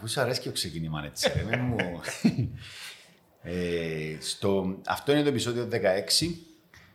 [0.00, 1.76] Αφού σου αρέσει και το ξεκίνημα έτσι, ρε, μου...
[3.42, 5.76] ε, στο, αυτό είναι το επεισόδιο 16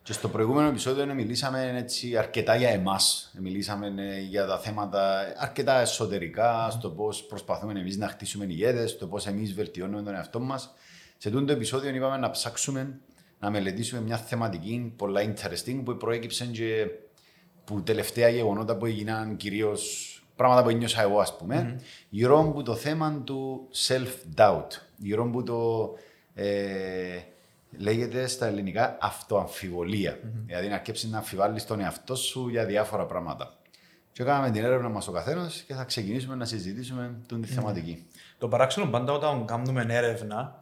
[0.03, 3.33] και στο προηγούμενο επεισόδιο μιλήσαμε έτσι αρκετά για εμάς.
[3.39, 9.07] Μιλήσαμε ε, για τα θέματα αρκετά εσωτερικά, στο πώς προσπαθούμε εμείς να χτίσουμε ηγέτες, στο
[9.07, 10.73] πώς εμείς βελτιώνουμε τον εαυτό μας.
[11.17, 12.99] Σε αυτό το επεισόδιο είπαμε να ψάξουμε
[13.39, 16.87] να μελετήσουμε μια θεματική πολλά interesting που προέκυψε και
[17.63, 21.81] που τελευταία γεγονότα που έγιναν κυρίως πράγματα που ένιωσα εγώ, ας πούμε, mm-hmm.
[22.09, 24.67] γύρω από το θέμα του self-doubt.
[24.97, 25.91] Γύρω από το.
[26.33, 27.19] Ε,
[27.77, 30.13] λέγεται στα ελληνικά αυτοαμφιβολία.
[30.13, 30.43] Mm-hmm.
[30.45, 33.57] Δηλαδή να αρκέψει να αμφιβάλλεις τον εαυτό σου για διάφορα πράγματα.
[34.11, 37.47] Και κάναμε την έρευνα μας ο καθένας και θα ξεκινήσουμε να συζητήσουμε την mm-hmm.
[37.47, 38.05] θεματική.
[38.37, 40.59] Το παράξενο πάντα όταν κάνουμε έρευνα,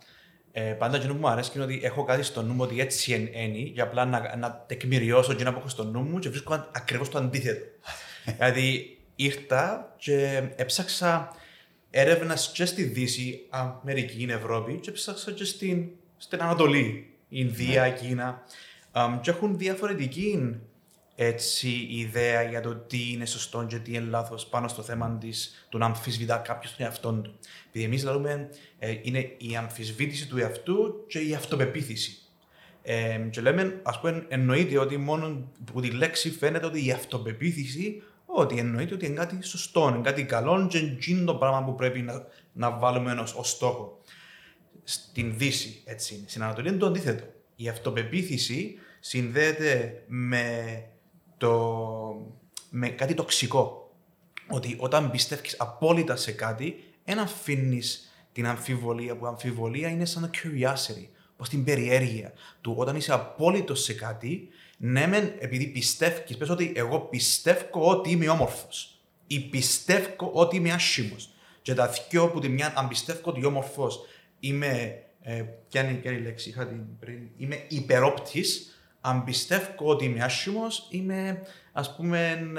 [0.51, 3.13] ε, πάντα εκείνο που μου αρέσει είναι ότι έχω κάτι στο νου μου ότι έτσι
[3.13, 7.09] είναι, για απλά να, να τεκμηριώσω και να πω στο νου μου και βρίσκω ακριβώς
[7.09, 7.65] το αντίθετο.
[8.37, 11.35] δηλαδή ήρθα και έψαξα
[11.89, 15.87] έρευνας και στη Δύση, Αμερική, Ευρώπη και έψαξα και στην
[16.23, 17.91] στην Ανατολή, Ινδία, ναι.
[17.91, 18.43] Κίνα.
[18.93, 20.59] Um, και έχουν διαφορετική
[21.15, 25.67] έτσι, ιδέα για το τι είναι σωστό και τι είναι λάθος πάνω στο θέμα της,
[25.69, 27.39] του να αμφισβητά κάποιος τον εαυτό του.
[27.67, 32.17] Επειδή εμείς λέμε ε, είναι η αμφισβήτηση του εαυτού και η αυτοπεποίθηση.
[32.81, 38.03] Ε, και λέμε, ας πούμε, εννοείται ότι μόνο που τη λέξη φαίνεται ότι η αυτοπεποίθηση,
[38.35, 42.01] ότι εννοείται ότι είναι κάτι σωστό, είναι κάτι καλό και είναι το πράγμα που πρέπει
[42.01, 44.01] να, να βάλουμε ως στόχο
[44.83, 46.25] στην Δύση, έτσι είναι.
[46.27, 47.23] Στην Ανατολή είναι το αντίθετο.
[47.55, 50.85] Η αυτοπεποίθηση συνδέεται με,
[51.37, 51.61] το,
[52.69, 53.95] με κάτι τοξικό.
[54.47, 60.29] Ότι όταν πιστεύεις απόλυτα σε κάτι, δεν αφήνεις την αμφιβολία, που αμφιβολία είναι σαν το
[60.33, 62.73] curiosity, πως την περιέργεια του.
[62.77, 64.49] Όταν είσαι απόλυτος σε κάτι,
[64.85, 69.01] ναι μεν επειδή πιστεύει, πες ότι εγώ πιστεύω ότι είμαι όμορφος.
[69.27, 71.29] ή πιστεύω ότι είμαι άσχημος.
[71.61, 73.99] Και τα δυο που τη μια, αν πιστεύω ότι είμαι όμορφος
[74.39, 80.23] είμαι, ε, ποια είναι η λέξη, είχα την πριν, είμαι υπερόπτης, αν πιστεύω ότι είμαι
[80.23, 82.49] άσχημος, είμαι, ας πούμε,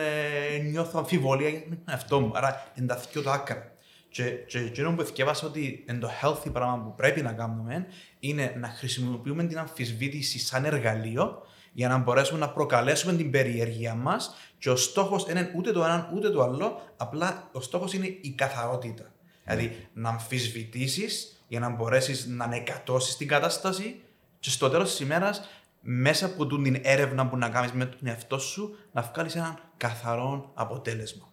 [0.54, 2.30] ε, νιώθω αμφιβολία για τον εαυτό μου.
[2.34, 3.72] Άρα, ενταθήκω το άκρα.
[4.08, 7.86] Και, και εκείνο που θυκεύασα ότι είναι το healthy πράγμα που πρέπει να κάνουμε
[8.20, 11.42] είναι να χρησιμοποιούμε την αμφισβήτηση σαν εργαλείο
[11.74, 14.34] για να μπορέσουμε να προκαλέσουμε την περιέργεια μας.
[14.58, 18.34] Και ο στόχος είναι ούτε το ένα ούτε το άλλο, απλά ο στόχος είναι η
[18.36, 19.12] καθαρότητα.
[19.44, 24.00] Δηλαδή να αμφισβητήσεις για να μπορέσεις να ανεκατώσει την κατάσταση
[24.38, 25.48] και στο τέλος της ημέρας,
[25.80, 30.50] μέσα από την έρευνα που να κάνεις με τον εαυτό σου, να βγάλεις ένα καθαρό
[30.54, 31.32] αποτέλεσμα.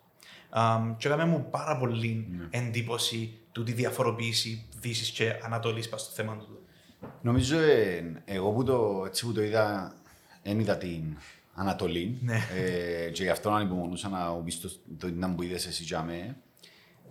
[0.56, 2.47] Um, και έκαμε μου πάρα πολύ ναι.
[2.59, 6.59] εντύπωση του τη διαφοροποίηση Δύσης και Ανατολής στο θέμα του.
[7.22, 9.94] Νομίζω ε, εγώ που το, έτσι που το είδα,
[10.44, 11.18] δεν είδα την
[11.53, 12.18] Ανατολή.
[12.22, 12.40] Ναι.
[12.57, 16.35] Ε, και γι' αυτό ανυπομονούσα να πει το, το, το, που είδες εσύ για μένα.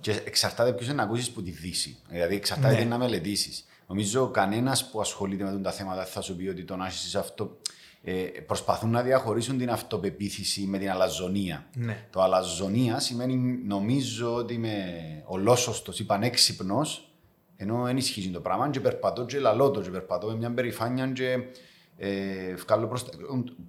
[0.00, 1.98] Και εξαρτάται ποιος να ακούσεις που τη Δύση.
[2.08, 2.80] Δηλαδή, εξαρτάται ναι.
[2.80, 3.64] τι να μελετήσεις.
[3.86, 7.58] Νομίζω κανένας που ασχολείται με τα θέματα θα σου πει ότι το να έχεις αυτό.
[8.02, 8.12] Ε,
[8.46, 11.66] προσπαθούν να διαχωρίσουν την αυτοπεποίθηση με την αλαζονία.
[11.74, 12.06] Ναι.
[12.10, 13.36] Το αλαζονία σημαίνει
[13.66, 14.74] νομίζω ότι είμαι
[15.24, 17.12] ολόσωστος ή πανέξυπνος,
[17.56, 18.70] ενώ δεν ισχύει το πράγμα.
[18.70, 21.38] Και περπατώ και λαλώ το, και περπατώ με μια περηφάνεια και
[22.00, 23.00] ε, βγάλω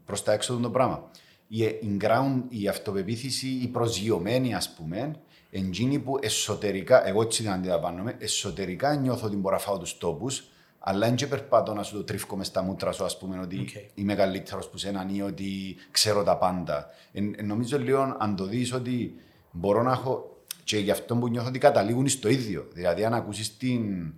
[0.05, 1.09] προς τα έξω το πράγμα.
[1.47, 5.15] Η, η, ground, η αυτοπεποίθηση, η προσγειωμένη, ας πούμε,
[5.53, 10.43] Εντζίνη που εσωτερικά, εγώ έτσι δεν αντιλαμβάνομαι, εσωτερικά νιώθω ότι μπορώ να φάω τους τόπους,
[10.79, 13.89] αλλά δεν περπατώ να σου το τρίφκω μες στα μούτρα σου, ας πούμε, ότι okay.
[13.93, 16.89] είμαι καλύτερο που σέναν ή ότι ξέρω τα πάντα.
[17.11, 19.15] Ε, νομίζω λίγο αν το δεις ότι
[19.51, 20.35] μπορώ να έχω.
[20.63, 22.67] Και γι' αυτό που νιώθω ότι καταλήγουν στο ίδιο.
[22.73, 24.13] Δηλαδή, αν ακούσεις την.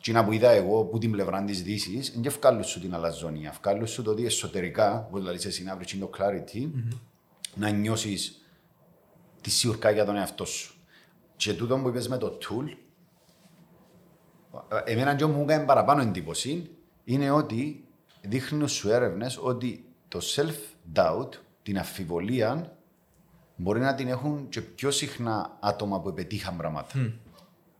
[0.00, 3.48] Τσίνα που είδα εγώ που την πλευρά της Δύσης, δεν ευκάλλου σου την αλαζονία.
[3.48, 6.96] Ευκάλλου σου το ότι εσωτερικά, όπω δηλαδή εσύ να βρει το clarity, mm-hmm.
[7.54, 8.44] να νιώσεις
[9.40, 10.74] τη σιουρκά για τον εαυτό σου.
[11.36, 12.76] Και τούτο που είπες με το tool,
[14.84, 16.70] εμένα και μου έκανε παραπάνω εντύπωση,
[17.04, 17.84] είναι ότι
[18.20, 21.28] δείχνουν σου έρευνες ότι το self-doubt,
[21.62, 22.76] την αφιβολία,
[23.56, 26.92] μπορεί να την έχουν και πιο συχνά άτομα που πετύχαν πράγματα.
[26.94, 27.12] Mm.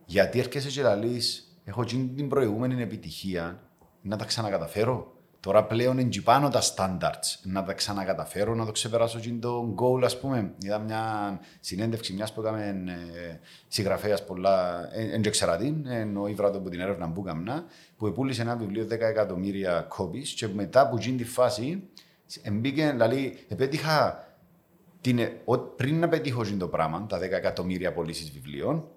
[0.05, 3.59] Γιατί έρχεσαι και λαλείς, έχω την προηγούμενη επιτυχία,
[4.01, 5.15] να τα ξανακαταφέρω.
[5.39, 7.39] Τώρα πλέον είναι πάνω τα standards.
[7.43, 10.53] Να τα ξανακαταφέρω, να το ξεπεράσω και το goal, ας πούμε.
[10.57, 14.87] Είδα μια συνέντευξη μιας που έκαμε ε, συγγραφέας πολλά,
[15.21, 17.65] δεν ξέρα την, ενώ η από την έρευνα που έκανα,
[17.97, 21.89] που επούλησε ένα βιβλίο 10 εκατομμύρια copies και μετά που γίνει τη φάση,
[22.51, 24.25] μπήκε, δηλαδή, επέτυχα
[25.01, 25.19] την,
[25.75, 28.87] πριν να πετύχω το πράγμα, τα 10 εκατομμύρια πωλήσεις βιβλίων,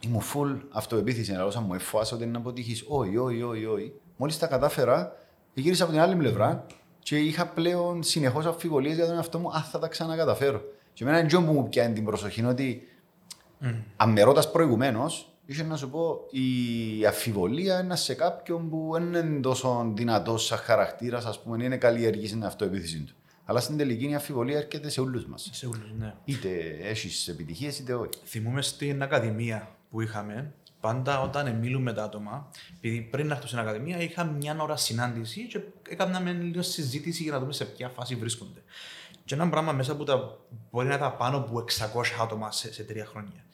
[0.00, 2.84] ήμουν full αυτοεπίθεση, αλλά μου εφάσω ότι είναι να αποτύχει.
[2.88, 3.92] Όχι, όχι, όχι, όχι.
[4.16, 5.16] Μόλις τα κατάφερα,
[5.54, 6.66] γύρισα από την άλλη πλευρά
[6.98, 10.62] και είχα πλέον συνεχώς αμφιβολίες για τον εαυτό μου, αν θα τα ξανακαταφέρω.
[10.92, 12.82] Και εμένα είναι που μου πιάνει την προσοχή είναι ότι
[13.62, 13.74] mm.
[13.96, 19.02] αν με ρώτας προηγουμένως, είχε να σου πω η αφιβολία είναι σε κάποιον που δεν
[19.02, 23.14] είναι τόσο δυνατός σαν χαρακτήρας, ας πούμε, είναι καλλιεργής στην αυτοεπίθεση του.
[23.44, 25.48] Αλλά στην τελική η αφιβολία έρχεται σε όλους μας.
[25.52, 26.14] Σε όλους, ναι.
[26.24, 26.48] Είτε
[26.82, 28.10] έχεις επιτυχίες είτε όχι.
[28.24, 33.58] Θυμούμε στην Ακαδημία που είχαμε, πάντα όταν μιλούμε τα άτομα, επειδή πριν να έρθω στην
[33.58, 38.14] Ακαδημία είχα μια ώρα συνάντηση και έκαναμε λίγο συζήτηση για να δούμε σε ποια φάση
[38.14, 38.62] βρίσκονται.
[39.24, 40.38] Και ένα πράγμα μέσα που τα,
[40.70, 41.64] μπορεί να ήταν πάνω από
[41.94, 43.44] 600 άτομα σε, σε τρία χρόνια.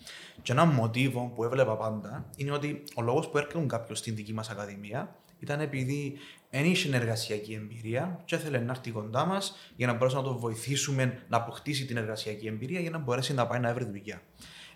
[0.43, 4.33] Και ένα μοτίβο που έβλεπα πάντα είναι ότι ο λόγος που έρχεται κάποιος στην δική
[4.33, 6.19] μας Ακαδημία ήταν επειδή
[6.51, 10.39] δεν είχε εργασιακή εμπειρία και ήθελε να έρθει κοντά μας για να μπορέσουμε να το
[10.39, 14.23] βοηθήσουμε να αποκτήσει την εργασιακή εμπειρία για να μπορέσει να πάει να βρει δουλειά.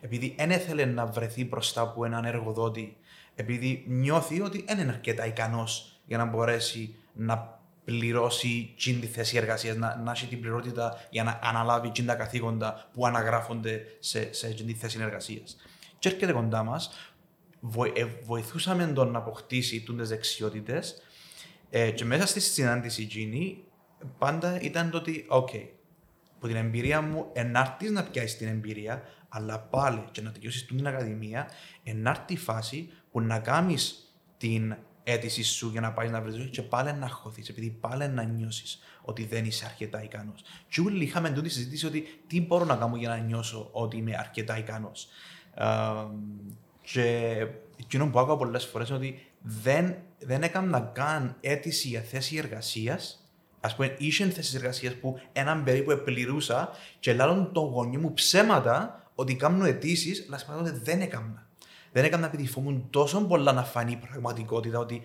[0.00, 2.96] Επειδή δεν ήθελε να βρεθεί μπροστά από έναν εργοδότη,
[3.34, 9.36] επειδή νιώθει ότι δεν είναι αρκετά ικανός για να μπορέσει να πληρώσει την τη θέση
[9.36, 14.32] εργασίας, να, να έχει την πληρότητα για να αναλάβει την τα καθήκοντα που αναγράφονται σε,
[14.32, 15.56] σε την τη θέση εργασίας.
[15.98, 17.12] Και έρχεται κοντά μας,
[17.94, 21.02] ε, βοηθούσαμε τον να αποκτήσει τι δεξιότητες
[21.70, 23.64] ε, και μέσα στη συνάντηση εκείνη
[24.18, 25.66] πάντα ήταν το ότι, OK,
[26.36, 30.86] από την εμπειρία μου, ενάρτης να πιάσεις την εμπειρία, αλλά πάλι και να τελειώσεις την
[30.86, 31.48] ακαδημία,
[31.82, 36.62] ενάρτη η φάση που να κάνεις την αίτηση σου για να πάεις να βρεις και
[36.62, 40.42] πάλι να χωθεί, επειδή πάλι να νιώσεις ότι δεν είσαι αρκετά ικανός.
[40.68, 44.16] Και όλοι είχαμε τούτη συζήτηση ότι τι μπορώ να κάνω για να νιώσω ότι είμαι
[44.18, 45.08] αρκετά ικανός.
[46.82, 47.46] και
[47.76, 53.24] εκείνο που άκουγα πολλές φορές είναι ότι δεν, δεν έκανα καν αίτηση για θέση εργασίας.
[53.60, 56.68] Α πούμε, είχε θέσει εργασίας που έναν περίπου επληρούσα
[57.00, 60.46] και λάλλον το γονιό μου ψέματα ότι κάνω αιτήσεις, αλλά σε
[60.82, 61.46] δεν έκανα.
[61.92, 65.02] Δεν έκανα επειδή φοβούν τόσο πολλά να φανεί η πραγματικότητα ότι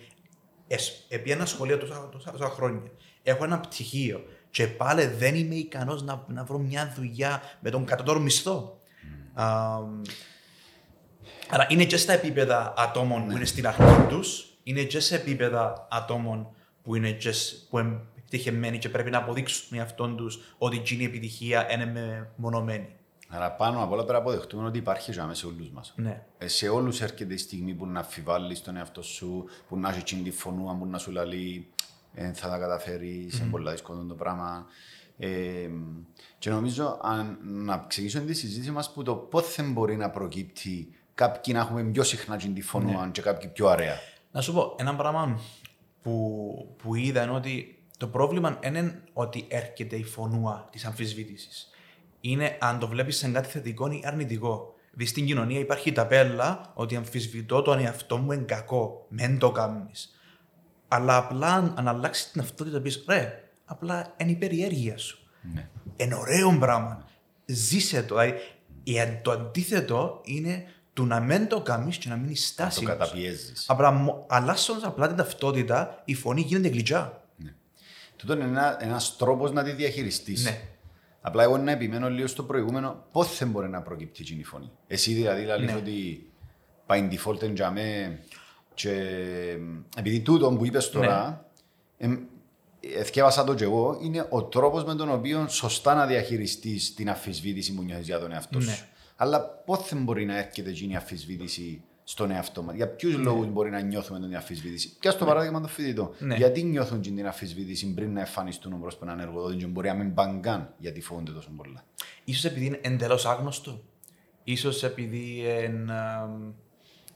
[1.08, 2.90] επί ένα σχολείο τόσα, τόσα, τόσα χρόνια
[3.22, 7.84] έχω ένα πτυχίο και πάλι δεν είμαι ικανός να, να βρω μια δουλειά με τον
[7.84, 8.78] κατώτατο μισθό.
[9.36, 9.90] Mm.
[11.50, 13.34] άρα είναι και στα επίπεδα ατόμων που ναι.
[13.34, 16.48] είναι στην αρχή τους, είναι και σε επίπεδα ατόμων
[16.82, 17.30] που είναι και,
[17.70, 17.78] που
[18.18, 22.96] επιτυχημένοι και πρέπει να αποδείξουν τον εαυτό τους ότι η επιτυχία είναι μονομένη.
[23.28, 25.92] Άρα πάνω απ' όλα πρέπει να αποδεχτούμε ότι υπάρχει ζωή σε όλους μας.
[25.96, 26.22] Ναι.
[26.38, 30.22] Ε, σε όλους έρχεται η στιγμή που να αφιβάλλεις τον εαυτό σου, που να έχει
[30.22, 31.68] τη φωνούα, που να σου λέει
[32.14, 33.40] ε, θα τα καταφέρεις, mm.
[33.40, 34.66] είναι πολύ δύσκολο το πράγμα.
[35.18, 35.68] Ε,
[36.38, 41.54] και νομίζω αν, να ξεκινήσουμε τη συζήτηση μας που το πότε μπορεί να προκύπτει κάποιοι
[41.56, 43.10] να έχουμε πιο συχνά τη φωνούα ναι.
[43.10, 43.96] και κάποιοι πιο αρέα.
[44.30, 45.40] Να σου πω ένα πράγμα
[46.02, 51.70] που, που είδα είναι ότι το πρόβλημα είναι ότι έρχεται η φωνούα της αμφισβήτησης
[52.30, 54.74] είναι αν το βλέπεις σαν κάτι θετικό ή αρνητικό.
[54.90, 59.06] Δηλαδή στην κοινωνία υπάρχει η ταπέλα ότι αμφισβητώ τον εαυτό μου είναι κακό.
[59.08, 60.20] Μεν το κάνεις.
[60.88, 65.18] Αλλά απλά αν αλλάξεις την αυτότητα πεις ρε, απλά είναι η περιέργεια σου.
[65.54, 65.68] Ναι.
[65.96, 67.08] Είναι ωραίο πράγμα.
[67.46, 68.16] Ζήσε το.
[68.84, 72.80] Δηλαδή, το αντίθετο είναι του να μην το κάνεις και να μην στάσει.
[72.80, 73.70] Το καταπιέζεις.
[74.26, 77.24] Αλλάσσοντας απλά την ταυτότητα, η φωνή γίνεται γλυκιά.
[77.36, 77.54] Ναι.
[78.16, 80.44] Τούτο είναι ένα ένας τρόπος να τη διαχειριστείς.
[80.44, 80.60] Ναι.
[81.26, 84.70] Απλά εγώ να επιμένω λίγο στο προηγούμενο πώς δεν μπορεί να προκύπτει η φωνή.
[84.86, 85.74] Εσύ δηλαδή λέει ναι.
[85.74, 86.26] ότι
[86.86, 88.20] πάει default εν τζαμέ
[88.74, 88.90] και
[89.96, 91.46] επειδή τούτο που είπες τώρα
[91.98, 92.18] ναι.
[92.80, 97.74] εθιέβασα το και εγώ, είναι ο τρόπος με τον οποίο σωστά να διαχειριστείς την αφισβήτηση
[97.74, 98.68] που νιώθεις για τον εαυτό σου.
[98.68, 98.86] Ναι.
[99.16, 102.74] Αλλά πώς δεν μπορεί να έρχεται η αφισβήτηση στον εαυτό μας.
[102.74, 103.22] Για ποιους ναι.
[103.22, 104.96] λόγους μπορεί να νιώθουμε την αφισβήτηση.
[105.00, 105.30] Και στο ναι.
[105.30, 106.14] παράδειγμα το φοιτητό.
[106.18, 106.36] Ναι.
[106.36, 110.40] Γιατί νιώθουν την αφισβήτηση πριν να εμφανιστούν προ έναν εργοδότης και μπορεί να μην πάνε
[110.40, 111.84] καν γιατί φοβούνται τόσο πολλά;
[112.34, 113.82] σω επειδή είναι εντελώς άγνωστο.
[114.56, 115.90] σω επειδή εν,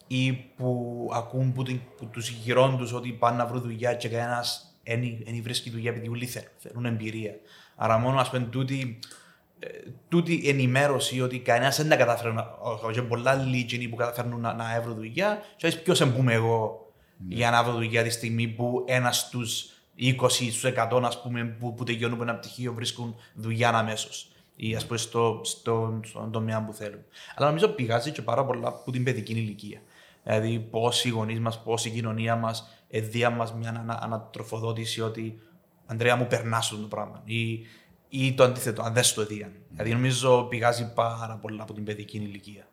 [0.06, 1.62] ή που ακούν που,
[1.97, 4.75] που τους γυρών τους ότι πάνε να βρουν δουλειά και κανένας
[5.25, 6.26] δεν βρίσκει δουλειά επειδή ούλοι
[6.59, 7.35] θέλουν εμπειρία.
[7.76, 8.99] Άρα μόνο ας πούμε τούτη
[10.09, 12.57] τούτη ενημέρωση ότι κανένας δεν τα καταφέρει να.
[12.83, 15.43] Όχι, πολλά λίγοι που καταφέρνουν να, να βρουν δουλειά.
[15.57, 16.93] Και ποιος εμπούμε εγώ
[17.29, 17.35] ναι.
[17.35, 21.75] για να βρω δουλειά τη στιγμή που ένας στους 20 στους 100 ας πούμε, που,
[21.75, 24.33] που τελειώνουν ένα πτυχίο βρίσκουν δουλειά αμέσως.
[24.57, 27.00] Ή ας πούμε στο, στο, στον τομέα που θέλουν.
[27.35, 29.81] Αλλά νομίζω πηγάζει και πάρα πολλά από την παιδική ηλικία.
[30.25, 35.40] Δηλαδή, πώ οι γονείς μας, πώ η κοινωνία μας εδία μας μια ανα, ανατροφοδότηση ότι
[35.90, 37.23] Αντρέα μου περνάς το πράγμα.
[37.25, 37.59] Ή
[38.11, 39.50] ή το αντίθετο, αν δεν στο δίαν.
[39.50, 39.67] Mm.
[39.71, 42.69] Δηλαδή νομίζω πηγάζει πάρα πολλά από την παιδική ηλικία.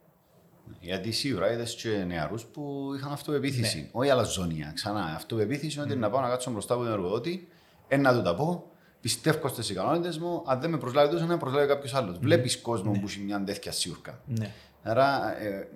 [0.79, 3.77] Γιατί σίγουρα είδες και νεαρούς που είχαν αυτοπεποίθηση.
[3.77, 3.89] Ναι.
[3.91, 4.72] Όχι αλαζόνια.
[4.75, 5.03] Ξανά.
[5.15, 5.84] Αυτοπεποίθηση mm.
[5.84, 7.48] ότι να πάω να κάτσω μπροστά από τον εργοδότη,
[7.88, 11.67] ένα του τα πω, πιστεύω στις ικανότητες μου, αν δεν με προσλάβει τόσο, να προσλάβει
[11.67, 12.17] κάποιος άλλος.
[12.17, 12.20] Mm.
[12.22, 13.00] Βλέπεις κόσμο ναι.
[13.00, 14.22] που έχει μια τέτοια σιουρκά.
[14.25, 14.51] Ναι.
[14.84, 15.67] Άρα ε,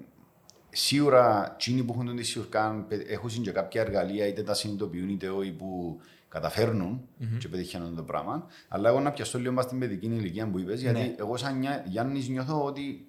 [0.69, 5.51] σίγουρα εκείνοι που έχουν τη σιουρκά έχουν και κάποια εργαλεία, είτε τα συνειδητοποιούν είτε όχι
[5.51, 5.99] που
[6.31, 7.37] καταφέρνουν mm-hmm.
[7.39, 8.47] και πετυχαίνουν το πράγμα.
[8.67, 11.15] Αλλά εγώ να πιαστώ λίγο στην παιδική ηλικία που είπες, γιατί ναι.
[11.19, 13.07] εγώ σαν Γιάννης νιώθω ότι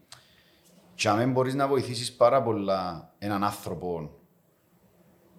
[0.95, 4.17] Και αν μπορείς να βοηθήσεις πάρα πολλά έναν άνθρωπο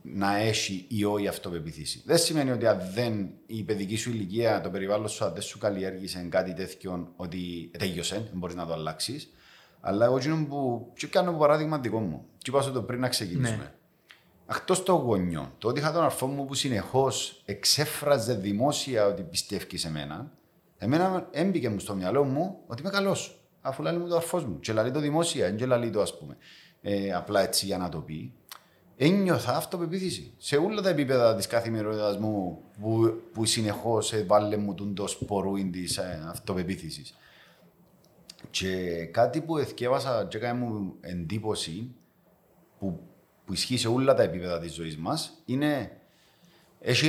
[0.02, 2.02] να έχει ή όχι αυτοπεποίθηση.
[2.06, 5.58] Δεν σημαίνει ότι αν δεν η παιδική σου ηλικία, το περιβάλλον σου, αν δεν σου
[5.58, 9.30] καλλιέργησε κάτι τέτοιο, ότι τέλειωσε, δεν μπορείς να το αλλάξεις.
[9.82, 10.92] Αλλά εγώ γίνω που.
[10.96, 12.26] Και κάνω παράδειγμα δικό μου.
[12.38, 13.64] Και είπα το πριν να ξεκινήσουμε.
[13.64, 13.74] Ναι.
[14.56, 19.78] Εκτός το γονιό, το ότι είχα τον αρφό μου που συνεχώς εξέφραζε δημόσια ότι πιστεύει
[19.78, 20.32] σε μένα,
[20.78, 23.38] εμένα έμπηκε μου στο μυαλό μου ότι είμαι καλός.
[23.62, 24.60] Αφού λέει μου το αρφός μου.
[24.60, 26.38] Και λέει το δημόσια, δεν λέει το ας πούμε.
[26.82, 28.34] Ε, απλά έτσι για να το πει
[28.98, 30.34] ένιωθα αυτοπεποίθηση.
[30.38, 35.72] Σε όλα τα επίπεδα της καθημερινότητας μου που, που συνεχώς βάλε μου τον το σπορούιν
[35.72, 37.18] της ε, αυτοπεποίθησης.
[38.50, 41.96] Και κάτι που εθιέβασα και έκανε μου εντύπωση
[42.80, 43.00] που,
[43.46, 45.98] που ισχύει σε όλα τα επίπεδα της ζωής μας είναι.
[46.86, 47.08] Έχει,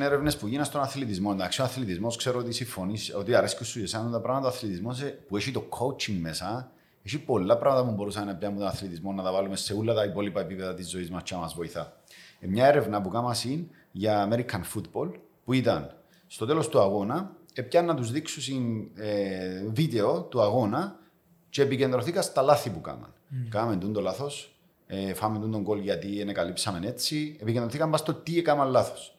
[0.00, 1.30] έρευνες που γίνανε στον αθλητισμό.
[1.32, 4.46] Εντάξει, ο αθλητισμός ξέρω ότι συμφωνείς, ότι αρέσει σου εσένα τα πράγματα.
[4.46, 6.70] Ο αθλητισμός που έχει το coaching μέσα
[7.02, 10.04] έχει πολλά πράγματα που μπορούσαμε να πιάνουμε τον αθλητισμό να τα βάλουμε σε όλα τα
[10.04, 12.00] υπόλοιπα επίπεδα της ζωής μας και να μας βοηθά.
[12.40, 13.34] Ε, μια έρευνα που κάναμε
[13.92, 15.10] για American football
[15.44, 20.98] που ήταν στο τέλος του αγώνα, έπιαν να τους δείξουν ε, βίντεο του αγώνα
[21.50, 23.12] και επικεντρωθήκα στα λάθη που κάναν.
[23.12, 23.46] Mm.
[23.48, 24.55] Κάμε τον το λάθος,
[24.86, 27.36] ε, φάμε τον γκολ γιατί ενεκαλύψαμε έτσι.
[27.40, 29.16] Επικεντρωθήκαν στο τι έκαναν λάθος.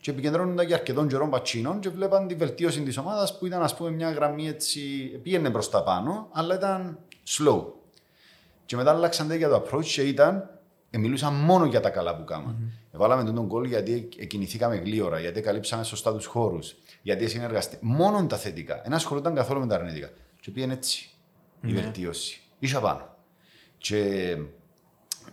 [0.00, 3.76] Και επικεντρώνονταν για αρκετών καιρών πατσίνων και βλέπαν τη βελτίωση της ομάδας που ήταν, ας
[3.76, 4.80] πούμε, μια γραμμή έτσι.
[5.22, 7.64] πήγαινε προς τα πάνω, αλλά ήταν slow.
[8.66, 10.50] Και μετά αλλάξαν για το approach και ήταν,
[10.90, 12.56] ε, μιλούσαν μόνο για τα καλά που κάναμε.
[12.58, 12.98] Mm-hmm.
[12.98, 17.94] Βάλαμε τον κόλ γιατί κινηθήκαμε γλύωρα, γιατί καλύψαμε σωστά τους χώρους, γιατί συνεργαστήκαμε.
[17.94, 18.82] Μόνο τα θετικά.
[18.84, 20.10] Ένα ασχολούνταν καθόλου με τα αρνητικά.
[20.40, 21.68] Και πήγαινε έτσι mm-hmm.
[21.68, 21.80] η ναι.
[21.80, 22.40] βελτίωση.
[22.58, 23.16] Ίσα πάνω.
[23.78, 24.36] Και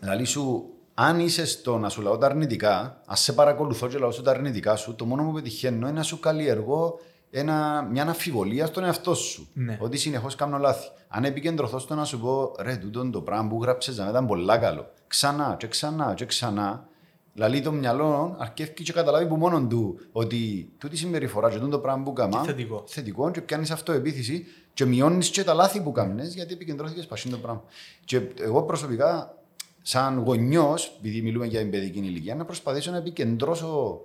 [0.02, 4.12] λαλή σου, αν είσαι στο να σου λαώ τα αρνητικά, ας σε παρακολουθώ και λαώ
[4.12, 7.00] σου τα αρνητικά σου, το μόνο που πετυχαίνω είναι να σου καλλιεργώ
[7.32, 9.48] ένα, μια αμφιβολία στον εαυτό σου.
[9.54, 9.78] Ναι.
[9.82, 10.88] Ότι συνεχώς κάνω λάθη.
[11.08, 14.58] Αν επικεντρωθώ στο να σου πω, ρε, τούτο το πράγμα που γράψες να ήταν πολύ
[14.60, 14.92] καλό.
[15.08, 16.86] Ξανά, και ξανά, και ξανά.
[17.34, 22.04] Λαλεί το μυαλό αρκεύει και καταλάβει που μόνο του ότι τούτη συμπεριφορά και το πράγμα
[22.04, 22.84] που κάμα θετικό.
[22.88, 27.38] θετικό και πιάνεις αυτοεπίθεση και μειώνεις και τα λάθη που κάνει γιατί επικεντρώθηκες πασί το
[27.38, 27.64] πράγμα.
[28.06, 29.36] Και εγώ προσωπικά,
[29.82, 34.02] σαν γονιός, επειδή μιλούμε για την παιδική ηλικία, να προσπαθήσω να επικεντρώσω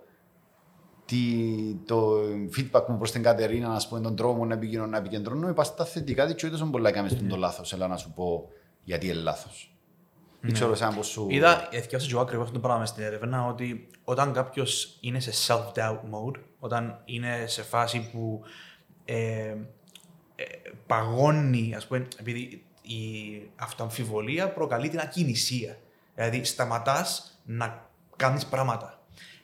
[1.05, 1.17] τι,
[1.87, 2.13] το
[2.57, 5.65] feedback μου προς την Κατερίνα, να πούμε, τον τρόπο μου να επικοινωνώ, να επικεντρώνω, είπα
[5.65, 7.73] στα θετικά, διότι τόσο πολλά έκαμε στον το λάθος.
[7.73, 8.49] Έλα να σου πω
[8.85, 9.71] γιατί είναι λάθος.
[10.41, 11.27] Δεν ξέρω εσένα πώς σου.
[11.31, 15.99] Είδα, εθιάσα και εγώ ακριβώς το πράγμα στην έρευνα, ότι όταν κάποιος είναι σε self-doubt
[15.99, 18.41] mode, όταν είναι σε φάση που
[19.05, 19.15] ε,
[20.35, 20.45] ε,
[20.87, 25.79] παγώνει, ας πούμε, επειδή η αυτοαμφιβολία προκαλεί την ακινησία.
[26.15, 29.01] Δηλαδή, σταματάς να κάνεις πράγματα.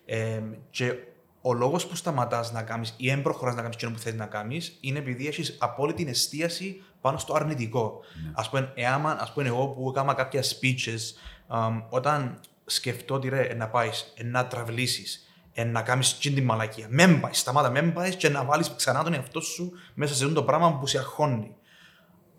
[0.07, 0.95] Ε, και
[1.41, 4.27] ο λόγος που σταματάς να κάνεις ή δεν προχωράς να κάνεις αυτό που θέλει να
[4.27, 8.01] κάνεις είναι επειδή έχεις απόλυτη εστίαση πάνω στο αρνητικό.
[8.25, 8.31] Ναι.
[8.35, 11.01] Α πούμε, εάν, ας πούμε, εγώ που έκανα κάποια speeches,
[11.49, 15.05] um, όταν σκεφτώ ότι ρε, να πάεις, να τραυλίσει,
[15.67, 16.87] να κάνεις την μαλακία.
[16.91, 20.35] Μεν πάεις, σταμάτα, μεν πάεις και να βάλεις ξανά τον εαυτό σου μέσα σε αυτό
[20.35, 21.55] το πράγμα που σε αγχώνει.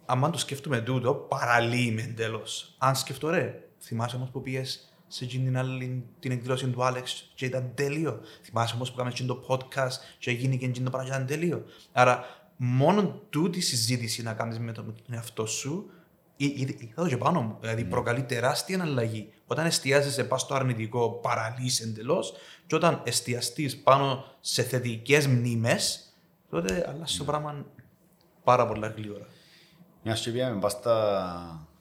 [0.06, 2.44] Αν το σκέφτομαι τούτο, παραλύει εντελώ.
[2.78, 7.46] Αν σκεφτώ, ρε, θυμάσαι όμως που πιέσει σε την άλλη την εκδήλωση του Άλεξ και
[7.46, 8.20] ήταν τέλειο.
[8.44, 11.66] Θυμάσαι όμως που κάναμε το podcast και έγινε και το πράγμα και ήταν τέλειο.
[11.92, 15.92] Άρα μόνο τούτη συζήτηση να κάνεις με τον εαυτό σου
[16.36, 17.58] Είδα και πάνω μου.
[17.60, 17.90] Δηλαδή, ναι.
[17.90, 19.30] προκαλεί τεράστια αλλαγή.
[19.48, 22.34] Όταν εστιάζεσαι πάνω στο αρνητικό, παραλύεις εντελώς,
[22.68, 26.14] και όταν εστιαστείς πάνω σε θετικές μνήμες,
[26.50, 27.30] τότε αλλάζει το ναι.
[27.30, 27.66] πράγμα
[28.44, 29.28] πάρα πολλά γλύωρα.
[30.04, 30.60] Μιας και πήγαμε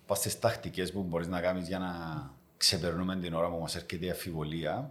[0.07, 1.91] πας στις τακτικές που μπορείς να κάνεις για να
[2.57, 4.91] ξεπερνούμε την ώρα που μας έρχεται η αφιβολία.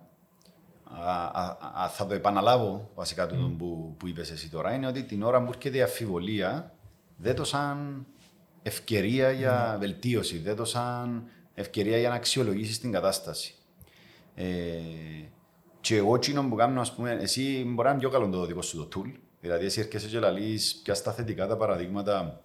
[1.90, 3.58] θα το επαναλάβω βασικά το mm.
[3.58, 6.74] που, που είπες εσύ τώρα, είναι ότι την ώρα που έρχεται η αφιβολία,
[7.18, 8.06] δεν το σαν
[8.64, 11.24] ευκαιρία για βελτίωση, δεν το σαν
[11.54, 13.56] ευκαιρία για να αξιολογήσεις την κατάσταση.
[14.36, 14.46] Ε,
[15.82, 18.62] και εγώ τσίνο που κάνω, ας πούμε, εσύ μπορεί να είναι πιο καλό το δικό
[18.62, 19.12] σου το tool.
[19.42, 22.42] Δηλαδή, εσύ έρχεσαι και λαλείς ποια στα θετικά τα παραδείγματα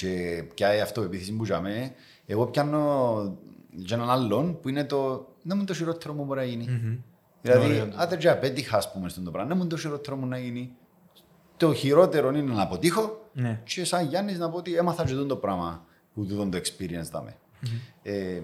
[0.00, 1.92] και ποια η αυτοπεποίθηση που είχαμε.
[2.26, 3.38] Εγώ πιάνω
[3.70, 6.66] για έναν άλλον που είναι το να μου το χειρότερο μου μπορεί να γίνει.
[6.68, 6.98] Mm-hmm.
[7.42, 10.38] Δηλαδή, άντε για πέτυχα, ας πούμε, στον το πράγμα, να μου το χειρότερο μου να
[10.38, 10.72] γίνει.
[11.56, 13.60] Το χειρότερο είναι να αποτύχω ναι.
[13.64, 17.36] και σαν Γιάννης να πω ότι έμαθα και το πράγμα που του το experience δάμε.
[17.62, 17.66] Mm-hmm.
[18.02, 18.40] Ε,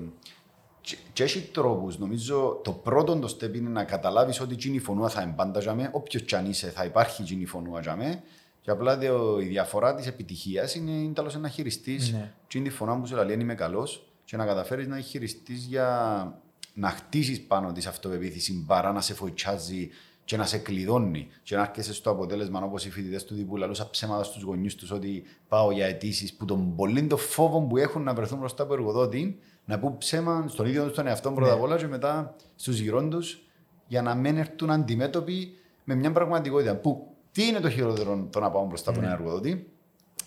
[0.80, 1.98] και, και έχει τρόπους.
[1.98, 5.90] Νομίζω το πρώτο το step είναι να καταλάβεις ότι η φωνούα θα εμπάντα για μέ,
[5.92, 8.22] όποιος κι αν είσαι θα υπάρχει η φωνούα για μέ.
[8.66, 8.98] Και απλά
[9.40, 12.60] η διαφορά της επιτυχίας είναι τέλος να χειριστεί ναι.
[12.62, 14.06] τη φωνά που σου λέει είμαι καλός.
[14.24, 16.40] Και να καταφέρεις να χειριστεί για
[16.74, 19.88] να χτίσεις πάνω της αυτοπεποίθηση παρά να σε φοητσάζει
[20.24, 21.28] και να σε κλειδώνει.
[21.42, 24.90] Και να έρχεσαι στο αποτέλεσμα όπως οι φοιτητές του τύπου λαλούσα ψέματα στους γονείς τους
[24.90, 28.72] ότι πάω για αιτήσεις που τον πολύ το φόβο που έχουν να βρεθούν μπροστά από
[28.72, 32.78] εργοδότη να πούν ψέμα στον ίδιο του τον εαυτό πρώτα απ' όλα και μετά στους
[32.78, 33.42] γυρών τους
[33.86, 35.54] για να μην έρθουν αντιμέτωποι
[35.84, 39.70] με μια πραγματικότητα που τι είναι το χειρότερο το να πάμε μπροστά από έναν εργοδότη;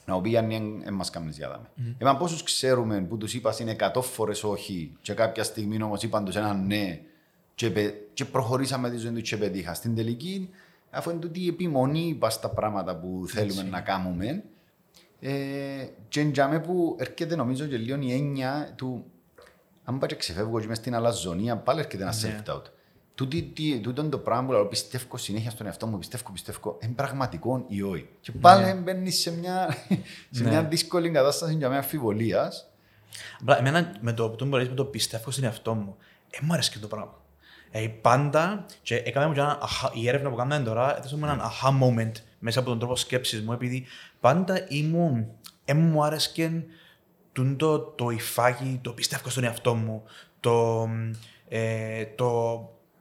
[0.05, 0.41] Να οποία
[0.83, 1.69] δεν μας κάνουν διάδαμε.
[1.77, 1.95] Mm.
[1.97, 6.25] Εμάς πόσους ξέρουμε που τους είπας είναι 100 φορές όχι και κάποια στιγμή όμως είπαν
[6.25, 7.01] τους ένα ναι
[7.55, 9.73] και, και προχωρήσαμε τη ζωή του και πετύχα.
[9.73, 10.49] Στην τελική,
[10.89, 14.43] αφού είναι τούτη η επιμονή πας στα πράγματα που θέλουμε να κάνουμε,
[15.19, 15.31] ε,
[16.07, 19.05] και εντιαμε που έρχεται νομίζω και λίγο η έννοια του
[19.83, 22.41] αν πάω και ξεφεύγω και είμαι στην αλαζονία, πάλι έρχεται ένα ναι.
[22.43, 22.63] self-doubt.
[23.81, 27.65] Τούτο είναι το πράγμα που λέω, πιστεύω συνέχεια στον εαυτό μου, πιστεύω, πιστεύω, είναι πραγματικό
[27.67, 28.07] ή όχι.
[28.21, 28.73] Και πάλι ναι.
[28.73, 29.77] μπαίνεις σε μια,
[30.31, 30.67] σε μια ναι.
[30.67, 32.69] δύσκολη κατάσταση για μιας αμφιβολίας.
[33.57, 35.95] Εμένα με το που με το πιστεύω στην εαυτό μου,
[36.29, 37.21] δεν μου αρέσει και το πράγμα.
[37.71, 39.59] Ε, πάντα, και έκαμε μου ένα,
[39.93, 43.41] η έρευνα που κάνουμε τώρα, έδωσε μου έναν aha moment μέσα από τον τρόπο σκέψης
[43.41, 43.85] μου, επειδή
[44.19, 45.27] πάντα ήμουν,
[45.65, 46.63] ε, μου άρεσκε
[47.57, 50.03] το, το υφάκι, το πιστεύω στον εαυτό μου,
[50.39, 50.87] το,
[51.47, 52.59] ε, το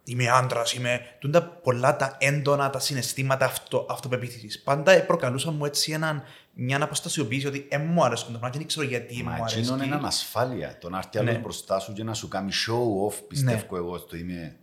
[0.08, 1.00] είμαι άντρας, είμαι.
[1.18, 4.62] Τούντα πολλά τα έντονα, τα συναισθήματα αυτο, αυτοπεποίθησης.
[4.62, 6.22] Πάντα προκαλούσαν μου έτσι έναν,
[6.52, 9.70] μια αποστασιοποίηση ότι δεν μου αρέσει το πράγμα και δεν ξέρω γιατί Μα μου αρέσει.
[9.70, 10.78] Μα είναι ανασφάλεια.
[10.80, 11.38] Το να έρθει ναι.
[11.38, 13.78] μπροστά σου και να σου κάνει show off, πιστεύω ναι.
[13.78, 14.56] εγώ, στο είμαι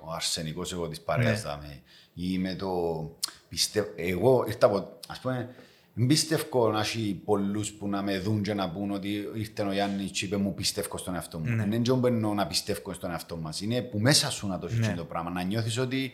[0.00, 1.44] ο αρσενικός εγώ της παρέας.
[1.44, 1.80] Ναι.
[2.14, 2.70] Ή είμαι το.
[3.48, 3.88] Πιστεύω.
[3.96, 4.76] Εγώ ήρθα από.
[5.06, 5.48] Α πούμε,
[5.98, 9.72] δεν πιστεύω να έχει πολλούς που να με δουν και να πούν ότι ήρθε ο
[9.72, 11.44] Γιάννης και είπε μου πιστεύω στον εαυτό μου.
[11.44, 13.60] Δεν είναι εννοώ να πιστεύω στον εαυτό μας.
[13.60, 14.94] Είναι που μέσα σου να το ναι.
[14.96, 15.30] το πράγμα.
[15.30, 16.12] Να νιώθεις ότι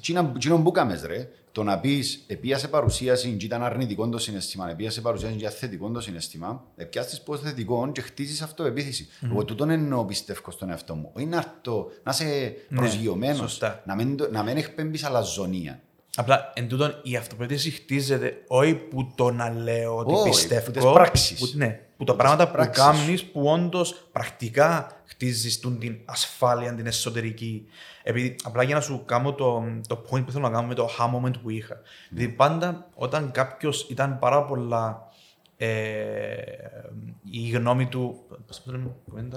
[0.00, 0.12] τι
[0.48, 1.28] είναι που κάμες ρε.
[1.52, 6.00] Το να πεις επίασε παρουσίαση και ήταν αρνητικό το συναισθήμα, επίασε παρουσίαση και θετικό το
[6.00, 9.08] συναισθήμα, επιάσεις πως θετικό και χτίζεις αυτοεπίθεση.
[9.20, 9.28] Mm.
[9.30, 11.10] Εγώ τούτον εννοώ πιστεύω στον εαυτό μου.
[11.12, 11.54] Όχι να,
[12.02, 15.80] να είσαι ναι, προσγειωμένος, να μην, να μην εκπέμπεις αλαζονία.
[16.16, 20.70] Απλά εν τούτον η αυτοπεποίθηση χτίζεται όχι που το να λέω ότι oh, πιστεύω.
[20.70, 21.40] Που πράξεις.
[21.40, 27.66] Που, ναι, που τα πράγματα που κάνεις που όντως πρακτικά χτίζεις την ασφάλεια, την εσωτερική.
[28.02, 30.90] Επειδή απλά για να σου κάνω το, το point που θέλω να κάνω με το
[30.98, 31.76] aha moment που είχα.
[31.76, 32.08] Mm.
[32.10, 35.08] Δηλαδή πάντα όταν κάποιος ήταν πάρα πολλά.
[35.56, 35.66] Ε,
[37.30, 38.22] η γνώμη του.
[38.46, 38.90] Πώς το λέμε,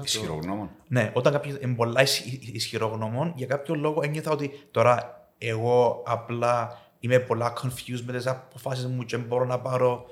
[0.04, 0.70] Ισχυρογνώμων.
[0.88, 2.02] Ναι, όταν κάποιος είναι πολλά
[2.54, 8.86] ισχυρογνώμων, για κάποιο λόγο ένιωθα ότι τώρα εγώ απλά είμαι πολλά confused με τις αποφάσεις
[8.86, 10.06] μου και μπορώ να πάρω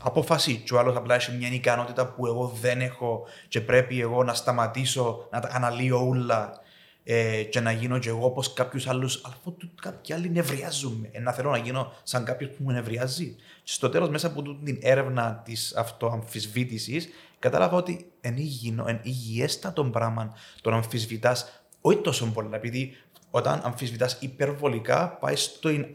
[0.00, 0.56] απόφαση.
[0.56, 4.34] Και ο άλλος απλά έχει μια ικανότητα που εγώ δεν έχω και πρέπει εγώ να
[4.34, 6.60] σταματήσω να τα αναλύω όλα
[7.04, 9.20] ε, και να γίνω και εγώ όπως κάποιους άλλους.
[9.24, 13.34] Αλλά κάποιοι άλλοι νευριάζουν ε, να θέλω να γίνω σαν κάποιος που με νευριάζει.
[13.62, 20.70] Και στο τέλος μέσα από την έρευνα της αυτοαμφισβήτησης κατάλαβα ότι είναι υγιέστατο πράγμα το
[20.70, 22.96] να αμφισβητάς όχι τόσο πολλά επειδή
[23.34, 25.86] όταν αμφισβητάς υπερβολικά, πάει στην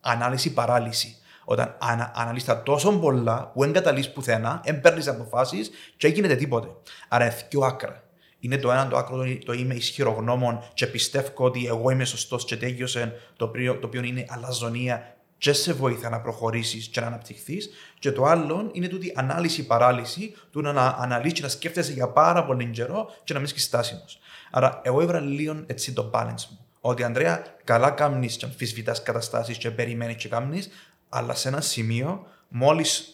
[0.00, 1.16] ανάλυση παράλυση.
[1.44, 6.12] Όταν ανα, αναλύσει τα τόσο πολλά που δεν καταλύσεις πουθενά, δεν παίρνεις αποφάσεις και δεν
[6.12, 6.68] γίνεται τίποτε.
[7.08, 8.02] Άρα είναι δύο άκρα.
[8.38, 12.56] Είναι το ένα το άκρο, το είμαι ισχυρογνώμων και πιστεύω ότι εγώ είμαι σωστός και
[12.56, 17.70] τέλειωσε, το οποίο, το οποίο είναι αλαζονία και σε βοηθά να προχωρήσεις και να αναπτυχθείς.
[17.98, 22.66] Και το άλλο είναι τούτη ανάλυση-παράλυση, του να αναλύσεις και να σκέφτεσαι για πάρα πολύ
[22.66, 24.04] καιρό και να μην είσαι στάσιμο.
[24.50, 29.58] Άρα, εγώ έβρα λίγο έτσι το balance μου ότι Ανδρέα, καλά κάνει και αμφισβητάς καταστάσεις
[29.58, 30.62] και περιμένεις και κάνει,
[31.08, 33.08] αλλά σε ένα σημείο, μόλις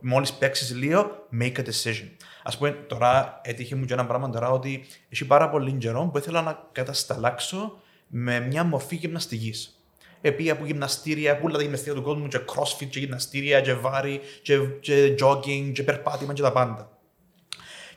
[0.00, 2.08] μόλις παίξεις λίγο, make a decision.
[2.42, 6.18] Α πούμε, τώρα έτυχε μου και ένα πράγμα τώρα ότι έχει πάρα πολύ καιρό που
[6.18, 9.84] ήθελα να κατασταλάξω με μια μορφή γυμναστικής.
[10.20, 14.58] Επί από γυμναστήρια, που τα γυμναστήρια του κόσμου, και crossfit, και γυμναστήρια, και βάρη, και,
[14.80, 16.98] και jogging, και περπάτημα και τα πάντα.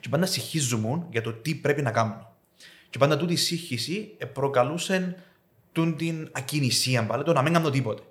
[0.00, 2.33] Και πάντα συγχύζομαι για το τι πρέπει να κάνω.
[2.94, 5.16] Και πάντα τούτη η σύγχυση προκαλούσε
[5.96, 8.02] την ακινησία, πάλι, το να μην κάνω τίποτε.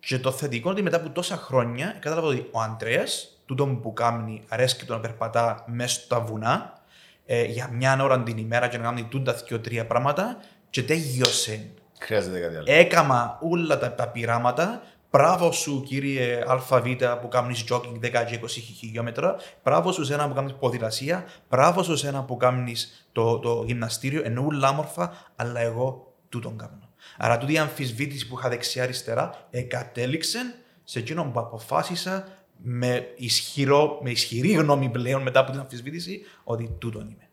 [0.00, 3.04] Και το θετικό είναι ότι μετά από τόσα χρόνια κατάλαβα ότι ο Αντρέα,
[3.46, 6.82] τούτο που κάνει, αρέσει το να περπατά μέσα στα βουνά
[7.26, 11.70] ε, για μια ώρα την ημέρα και να κάνει τούντα δύο τρία πράγματα και τέλειωσε.
[11.98, 12.64] Χρειάζεται κάτι άλλο.
[12.66, 16.72] Έκαμα όλα τα, τα πειράματα Μπράβο σου, κύριε ΑΒ
[17.20, 19.36] που κάνεις jogging 10 20 χιλιόμετρα.
[19.64, 21.24] Μπράβο σου, ένα που κάνεις ποδηλασία.
[21.50, 24.22] Μπράβο σου, ένα που κάνεις το, το γυμναστήριο.
[24.24, 26.88] Ενώ όλα όμορφα, αλλά εγώ τούτον κάνω.
[27.16, 30.38] Άρα, τούτη η αμφισβήτηση που είχα δεξιά-αριστερά εγκατέλειξε
[30.84, 36.76] σε εκείνο που αποφάσισα με, ισχυρό, με ισχυρή γνώμη πλέον μετά από την αμφισβήτηση ότι
[36.78, 37.28] τούτον είμαι.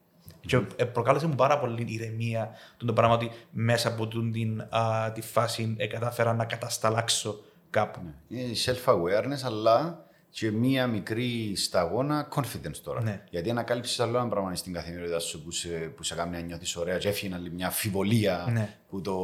[0.46, 5.22] Και ε, προκάλεσε μου πάρα πολύ ηρεμία το πράγμα ότι μέσα από την, α, τη
[5.22, 7.44] φάση ε, κατάφερα να κατασταλάξω
[7.76, 8.00] κάπου.
[8.04, 8.40] Ναι.
[8.40, 13.02] Είναι self-awareness, αλλά και μία μικρή σταγόνα confidence τώρα.
[13.04, 13.24] Ναι.
[13.30, 16.76] Γιατί ανακάλυψες άλλο ένα πράγμα στην καθημερινότητα σου που σε, που σε κάνει να νιώθεις
[16.76, 18.78] ωραία, και έφυγε μια αμφιβολία ναι.
[18.90, 19.18] που το.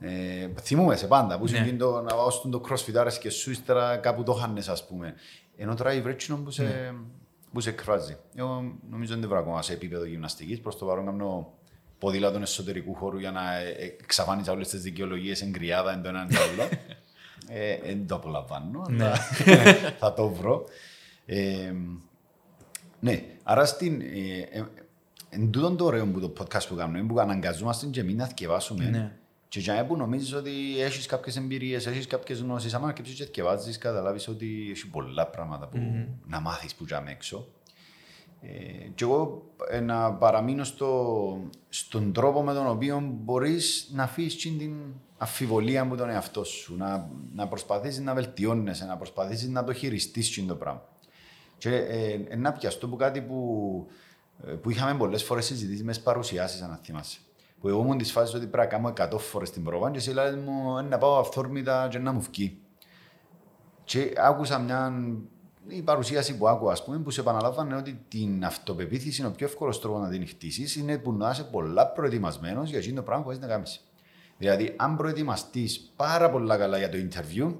[0.00, 1.72] Ε, θυμούμαι σε πάντα που ναι.
[1.72, 5.14] το, να πάω στον το crossfit και σου ύστερα κάπου το χάνες ας πούμε.
[5.56, 6.92] Ενώ τώρα η βρέτσινο που σε, ναι.
[7.52, 8.16] που σε εκφράζει.
[8.34, 11.52] Εγώ νομίζω δεν βρω ακόμα σε επίπεδο γυμναστικής, προς το παρόν κάνω
[11.98, 16.08] ποδήλατο εσωτερικού χώρου για να ε, ε, εξαφάνιζα όλες τις δικαιολογίες εν κρυάδα εν το
[16.08, 16.68] έναν άλλο.
[17.48, 19.04] ε, δεν το απολαμβάνω, ναι.
[19.04, 19.16] αλλά
[20.00, 20.64] θα το βρω.
[21.26, 21.72] Ε,
[23.00, 24.64] ναι, άρα στην, ε, ε,
[25.28, 28.84] εν τούτον το ωραίο που το podcast που κάνουμε, που αναγκαζόμαστε και εμείς να θυκευάσουμε.
[28.84, 29.16] Ναι.
[29.48, 30.50] Και για που νομίζεις ότι
[30.80, 35.66] έχεις κάποιες εμπειρίες, έχεις κάποιες γνώσεις, άμα αρκεψεις και θυκευάζεις, καταλάβεις ότι έχει πολλά πράγματα
[35.66, 36.06] που mm-hmm.
[36.26, 37.48] να μάθεις που για έξω.
[38.44, 44.56] Ε, και εγώ ε, να παραμείνω στο, στον τρόπο με τον οποίο μπορείς να αφήσεις
[44.58, 44.72] την
[45.22, 50.44] αφιβολία μου τον εαυτό σου, να, να προσπαθήσεις να βελτιώνεσαι, να προσπαθήσεις να το χειριστείς
[50.46, 50.82] το πράγμα.
[51.58, 53.86] Και ε, ε, να πιαστώ που κάτι που,
[54.46, 57.18] ε, που είχαμε πολλές φορές συζητήσει μες παρουσιάσεις, αν θυμάσαι.
[57.60, 60.12] Που εγώ ήμουν της φάσης ότι πρέπει να κάνω 100 φορές την πρόβα και εσύ
[60.12, 62.58] λέει μου «Ε, να πάω αυθόρμητα και να μου βγει.
[63.84, 64.92] Και άκουσα μια
[65.68, 69.80] η παρουσίαση που άκουγα, πούμε, που σε επαναλάβανε ότι την αυτοπεποίθηση είναι ο πιο εύκολος
[69.80, 73.30] τρόπος να την χτίσεις, είναι που να είσαι πολλά προετοιμασμένος για αυτό το πράγμα που
[73.30, 73.80] έχεις να κάνεις.
[74.38, 77.54] Δηλαδή, αν προετοιμαστείς πάρα πολλά καλά για το interview,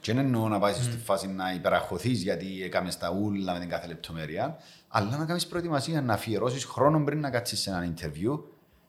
[0.00, 0.82] και δεν εννοώ να πάει mm.
[0.82, 4.58] στη φάση να υπεραχωθείς γιατί έκαμες τα ούλα με την κάθε λεπτομέρεια,
[4.88, 8.40] αλλά να κάνεις προετοιμασία, να αφιερώσεις χρόνο πριν να κάτσεις σε ένα interview.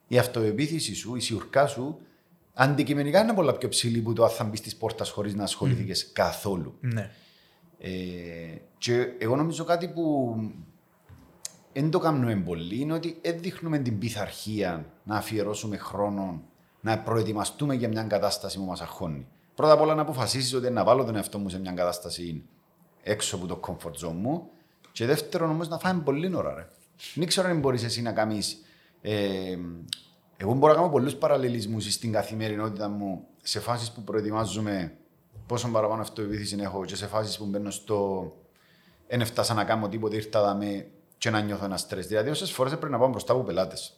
[0.07, 1.99] Η αυτοπεποίθηση σου, η σιουρκά σου,
[2.53, 5.85] αντικειμενικά είναι πολλά πιο ψηλή που το αν θα μπεις της πόρτας χωρίς να ασχοληθεί
[5.89, 6.09] mm.
[6.13, 6.77] καθόλου.
[6.79, 7.11] Ναι.
[7.83, 7.89] Ε,
[8.77, 10.35] και εγώ νομίζω κάτι που
[11.73, 16.41] δεν το κάνουμε πολύ είναι ότι δεν δείχνουμε την πειθαρχία να αφιερώσουμε χρόνο
[16.81, 19.27] να προετοιμαστούμε για μια κατάσταση που μας αγχώνει.
[19.55, 22.43] Πρώτα απ' όλα να αποφασίσεις ότι να βάλω τον εαυτό μου σε μια κατάσταση
[23.03, 24.49] έξω από το comfort zone μου.
[24.91, 26.53] Και δεύτερον όμως να φάμε πολύ ώρα.
[26.53, 26.67] Ρε.
[27.15, 28.61] Δεν ξέρω αν μπορείς εσύ να κάνεις.
[29.01, 29.57] Ε,
[30.37, 34.95] εγώ μπορώ να κάνω πολλούς παραλληλισμούς στην καθημερινότητα μου σε φάσεις που προετοιμάζουμε
[35.47, 38.31] πόσο παραπάνω αυτοεπίθεση έχω και σε φάσεις που μπαίνω στο.
[39.07, 42.07] Δεν έφτασα να κάνω τίποτα, ήρθα δαμε και να νιώθω ένα στρες.
[42.07, 43.95] Δηλαδή, όσες φορές πρέπει να πάω μπροστά από πελάτες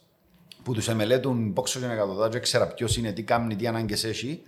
[0.62, 4.42] που τους εμελέτουν πόξο και εκατοντά, ξέρα ποιος είναι, τι κάνει, τι ανάγκες έχει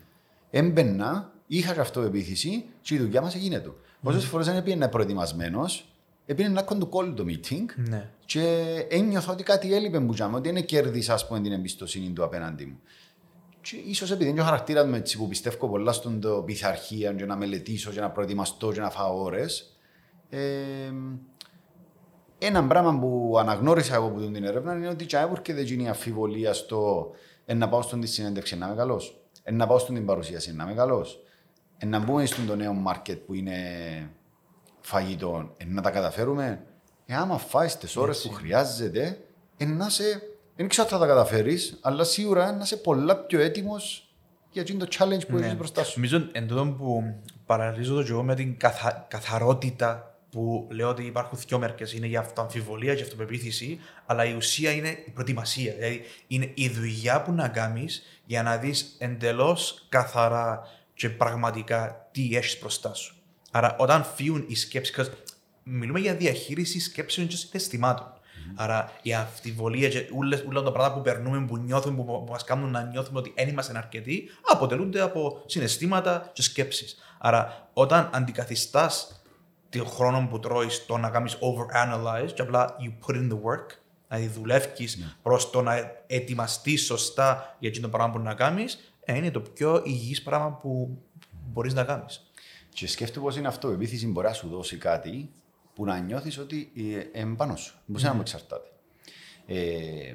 [0.50, 3.76] έμπαινα, είχα και αυτοεπίθεση και η δουλειά μας έγινε του.
[3.80, 4.09] Mm.
[4.09, 5.88] Όσες φορές δεν πήγαινε προετοιμασμένος,
[6.26, 8.11] έπαιρνε να κάνω το call το meeting ναι.
[8.24, 12.80] και ένιωθα ότι κάτι έλειπε μου τζάμε, ότι είναι κέρδισα την εμπιστοσύνη του απέναντι μου.
[13.68, 17.24] Και ίσως επειδή είναι ο χαρακτήρας μου έτσι που πιστεύω πολλά στον το πειθαρχία και
[17.24, 19.79] να μελετήσω και να προετοιμαστώ και να φάω ώρες,
[20.29, 20.40] ε,
[22.38, 26.52] ένα πράγμα που αναγνώρισα εγώ από την έρευνα είναι ότι τσάι και δεν γίνει αφιβολία
[26.52, 27.11] στο
[27.46, 29.20] να πάω στον τη συνέντευξη να είμαι καλός
[29.52, 31.20] να πάω στην παρουσίαση, να είμαι καλός.
[31.85, 33.55] Να μπούμε στον νέο market που είναι
[34.81, 36.66] φαγητό, να τα καταφέρουμε.
[37.07, 39.18] Ε, άμα φάεις τις ώρες που χρειάζεται,
[39.57, 40.05] να σε.
[40.57, 44.07] Δεν ξέρω αν θα τα καταφέρεις, αλλά σίγουρα να είσαι πολλά πιο έτοιμος
[44.51, 45.47] για το challenge που ναι.
[45.47, 45.92] έχει μπροστά σου.
[46.01, 49.07] Νομίζω εν τω που παραλύζω το εγώ με την καθα...
[49.09, 51.97] καθαρότητα που λέω ότι υπάρχουν δύο μέρκε.
[51.97, 55.73] Είναι για αυτοαμφιβολία και αυτοπεποίθηση, αλλά η ουσία είναι η προετοιμασία.
[55.73, 60.62] Δηλαδή είναι η δουλειά που να κάνεις για να δεις εντελώς καθαρά
[60.95, 63.14] και πραγματικά τι έχεις μπροστά σου.
[63.51, 65.11] Άρα, όταν φύγουν οι σκέψεις,
[65.62, 68.15] μιλούμε για διαχείριση σκέψεων και συναισθημάτων.
[68.46, 68.54] Mm-hmm.
[68.54, 70.06] Άρα, η αμφιβολία και
[70.48, 73.48] όλα τα πράγματα που περνούμε, που νιώθουμε, που, που μας κάνουν να νιώθουμε ότι δεν
[73.48, 76.96] είμαστε αρκετοί, αποτελούνται από συναισθήματα και σκέψεις.
[77.18, 79.20] Άρα, όταν αντικαθιστάς
[79.68, 83.66] τον χρόνο που τρώεις το να κάνεις overanalyze, και απλά you put in the work,
[84.09, 85.06] Δηλαδή δουλεύει ναι.
[85.22, 89.82] προς το να ετοιμαστείς σωστά για το πράγμα που να κάνεις, ε, είναι το πιο
[89.85, 90.98] υγιής πράγμα που
[91.52, 92.30] μπορείς να κάνεις.
[92.68, 93.70] Και σκέφτομαι πώ είναι αυτό.
[93.70, 95.30] Η επίθεση μπορεί να σου δώσει κάτι
[95.77, 96.73] που να νιώθεις ότι
[97.12, 97.79] είναι πάνω σου.
[97.87, 98.69] Μπορεί να μου εξαρτάται.
[99.47, 100.15] Ε,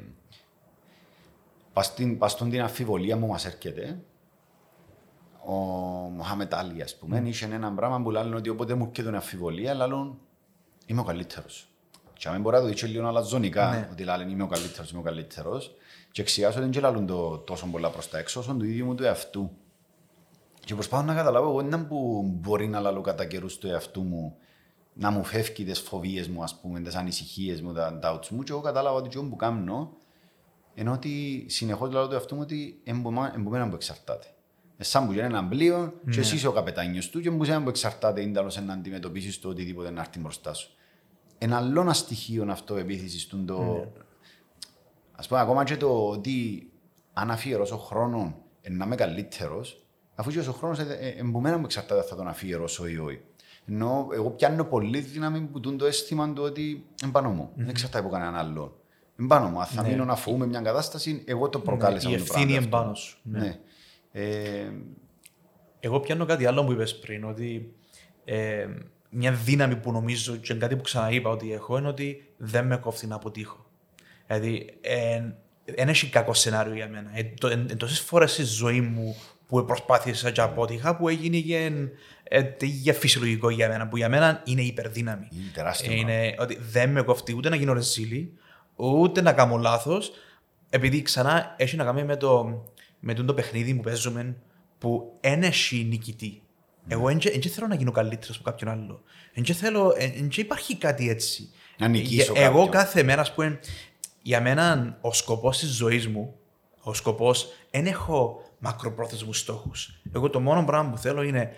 [1.73, 4.01] Πας στον την αφιβολία μου μας έρχεται,
[5.45, 5.53] ο
[6.15, 7.25] Μοχάμετ Άλλη, ας πούμε, mm.
[7.25, 10.11] είχε ένα πράγμα που λένε ότι όποτε μου έρχεται αφιβολία, λένε
[10.85, 11.69] είμαι ο καλύτερος.
[12.13, 13.89] Και αν μπορεί να το δείξει λίγο αλαζονικά, ναι.
[13.91, 15.75] ότι λένε είμαι ο καλύτερος, είμαι ο καλύτερος.
[16.11, 18.95] Και εξιάσω ότι δεν λαλούν το τόσο πολλά προς τα έξω, όσο του ίδιου μου
[18.95, 19.51] του εαυτού.
[20.59, 24.37] Και προσπάθω να καταλάβω εγώ είναι που μπορεί να λαλώ κατά καιρούς του εαυτού μου
[24.93, 28.51] να μου φεύγει τις φοβίες μου, ας πούμε, τις ανησυχίες μου, τα doubts μου και
[28.51, 29.91] εγώ κατάλαβα ότι αυτό που κάνω
[30.73, 34.27] ενώ ότι συνεχώς λαλώ του εαυτού μου ότι εμπομένα που εξαρτάται.
[34.77, 36.21] Σαν που γίνει ένα πλοίο και ναι.
[36.21, 39.89] εσύ είσαι ο καπετάνιος του και εμπομένα που εξαρτάται είναι τέλος να αντιμετωπίσεις το οτιδήποτε
[39.89, 40.69] να έρθει μπροστά σου
[41.43, 43.45] ένα άλλο ένα στοιχείο αυτό επίθεσης του.
[43.45, 43.81] Το...
[43.81, 44.01] Mm.
[45.11, 46.69] Α πούμε, ακόμα και το ότι
[47.13, 50.79] αν αφιερώσω χρόνο να είμαι καλύτερος, αφού και ο χρόνος
[51.17, 53.21] εμπομένα μου εξαρτάται θα τον αφιερώσω ή όχι.
[53.67, 57.49] Ενώ εγώ πιάνω πολύ δύναμη που το αίσθημα του ότι εμπάνω μου.
[57.49, 57.55] Mm-hmm.
[57.57, 58.73] Δεν εξαρτάται από κανέναν άλλον.
[59.19, 59.59] Εμπάνω μου.
[59.59, 59.89] Αν θα ναι.
[59.89, 62.09] μείνω να φοβούμαι μια κατάσταση, εγώ το προκάλεσα.
[62.09, 63.17] Ναι, η ευθύνη εμπάνω σου.
[63.23, 63.39] Ναι.
[63.39, 63.59] ναι.
[64.11, 64.71] Ε,
[65.79, 67.73] Εγώ πιάνω κάτι άλλο που είπες πριν, ότι
[68.25, 68.67] ε,
[69.09, 73.07] μια δύναμη που νομίζω και κάτι που ξαναείπα ότι έχω είναι ότι δεν με κόφτει
[73.07, 73.65] να αποτύχω.
[74.27, 74.79] Δηλαδή,
[75.65, 77.09] δεν έχει κακό σενάριο για μένα.
[77.13, 79.15] Ε, το- εν, εν τόσες φορές στη ζωή μου
[79.47, 81.37] που προσπάθησα και απότυχα που έγινε
[82.31, 85.27] για, ε, για φυσιολογικό για μένα, που για μένα είναι υπερδύναμη.
[85.31, 85.91] είναι τεράστιο.
[85.91, 86.11] Ε, πράγμα.
[86.13, 88.33] είναι ότι δεν με κοφτεί ούτε να γίνω ρεζίλη,
[88.75, 90.11] ούτε να κάνω λάθος,
[90.69, 92.63] επειδή ξανά έχει να κάνει με το,
[92.99, 94.35] με το παιχνίδι που παίζουμε
[94.77, 96.41] που δεν έχει νικητή.
[96.87, 99.01] Εγώ δεν θέλω να γίνω καλύτερος από κάποιον άλλο.
[99.33, 101.49] Δεν θέλω, δεν υπάρχει κάτι έτσι.
[101.77, 102.69] Να νικήσω Ε, Εγώ κάποιον.
[102.69, 103.59] κάθε μέρα, ας πούμε,
[104.21, 106.35] για μένα ο σκοπός της ζωής μου,
[106.81, 110.01] ο σκοπός, δεν έχω μακροπρόθεσμους στόχους.
[110.13, 111.51] Εγώ το μόνο πράγμα που θέλω είναι,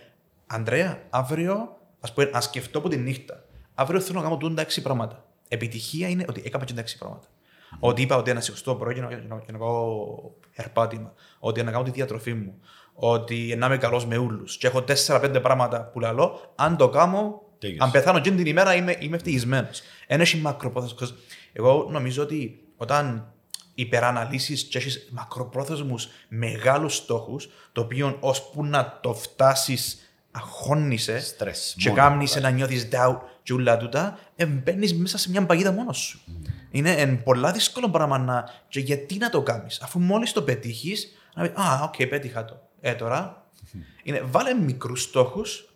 [0.54, 3.44] Ανδρέα, αύριο, ας πούμε, να σκεφτώ από τη νύχτα.
[3.74, 5.26] Αύριο θέλω να κάνω τούντα έξι πράγματα.
[5.48, 7.28] Επιτυχία είναι ότι έκανα και τα έξι πράγματα.
[7.80, 10.12] Ότι είπα ότι να σηκωστώ το πρωί και να, και να, και να κάνω
[10.54, 11.13] ερπάτημα.
[11.39, 12.60] Ότι να κάνω τη διατροφή μου.
[12.94, 14.44] Ότι να είμαι καλός με όλου.
[14.44, 16.39] Και έχω τέσσερα-πέντε πράγματα που λέω.
[16.56, 17.84] Αν το κάνω, Τέλειωσε.
[17.84, 19.82] αν πεθάνω εκείνη την ημέρα είμαι, είμαι ευτυχισμένος.
[20.08, 21.13] Ένα έχει μακροπρόθεσμος.
[21.54, 23.34] Εγώ νομίζω ότι όταν
[23.76, 29.98] υπεραναλύσεις και έχεις μακροπρόθεσμους μεγάλους στόχους, το οποίο ώσπου να το φτάσεις,
[30.36, 32.41] αγχώνεσαι Στρες, και μόνο κάνει φτάσεις.
[32.43, 36.19] να νιώθεις doubt και όλα τούτα, ε, μπαίνεις μέσα σε μια παγίδα μόνος σου.
[36.72, 38.43] Είναι εν, πολλά δύσκολο πράγμα να.
[38.67, 42.62] Και γιατί να το κάνει, αφού μόλις το πετύχεις, να πεις Α, οκ, πέτυχα το.
[42.82, 43.46] Ε, τώρα.
[44.04, 45.67] είναι, βάλε μικρούς στόχους.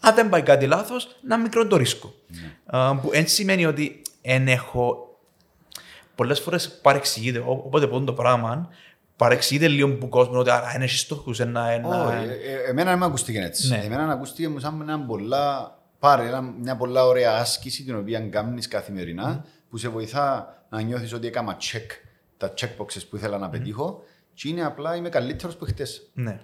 [0.00, 2.14] Αν δεν πάει κάτι λάθος, να μικρό το ρίσκο.
[2.66, 4.98] Α, που έτσι σημαίνει ότι εν έχω.
[6.14, 7.38] Πολλές φορές παρεξηγείται.
[7.38, 8.68] Ό- Οπότε πω το πράγμα,
[9.16, 11.32] παρεξηγείται λίγο που κόσμος ότι άρα είναι στόχου.
[11.38, 13.68] Ένα, ένα, Όχι, ε, ε, εμένα δεν με ακούστηκε έτσι.
[13.68, 13.80] Ναι.
[13.84, 18.68] Εμένα ακούστηκε μου σαν ένα πολλά, πάρε ένα- μια πολλά ωραία άσκηση την οποία κάνεις
[18.68, 21.86] καθημερινά που σε βοηθά να νιώθεις ότι έκανα check
[22.36, 24.02] τα checkboxes που ήθελα να πετύχω
[24.34, 26.10] και είναι απλά είμαι καλύτερος που χτες.
[26.14, 26.40] ναι.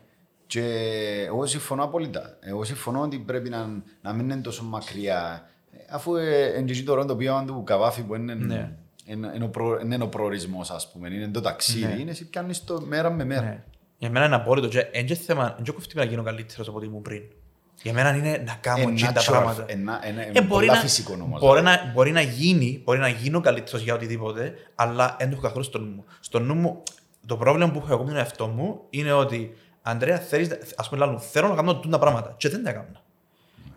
[0.46, 0.64] Και
[1.26, 2.37] εγώ συμφωνώ απόλυτα.
[2.40, 3.66] Εγώ συμφωνώ ότι πρέπει να,
[4.02, 5.48] να μην είναι τόσο μακριά.
[5.72, 8.72] Ε, Αφού ε, είναι και εκεί το ρόντο οποίο του καβάφι που είναι, Ναι.
[9.11, 12.01] Είναι, είναι, ο προ, είναι ο προορισμός ας πούμε, είναι το ταξίδι, Ναι.
[12.01, 13.42] είναι εσύ πιάνεις το μέρα με μέρα.
[13.42, 13.62] Ναι.
[13.99, 14.68] Για μένα είναι απόλυτο.
[14.68, 17.23] Και εν και θέμα, εν και κοφτεί να γίνω καλύτερος από ό,τι ήμουν πριν.
[17.83, 19.64] Για μένα είναι να κάνω Ε, εκείνα τα natural, πράγματα.
[19.68, 21.40] ε, να- ε, Ε, ε, μπορεί, πολλά να, φυσικό όμως.
[21.40, 21.85] μπορεί, δηλαδή.
[21.87, 25.64] να, μπορεί να γίνει, μπορεί να γίνω καλύτερος για οτιδήποτε, αλλά δεν το έχω καθόλου
[25.64, 26.05] στο νου μου.
[26.20, 26.83] Στο νου μου,
[27.27, 30.88] το πρόβλημα που έχω εγώ με τον εαυτό μου είναι ότι Αντρέα, θέλεις, να- ας
[30.88, 33.03] πούμε, λάλλον, θέλω να κάνω τούτα πράγματα και δεν τα έκανα.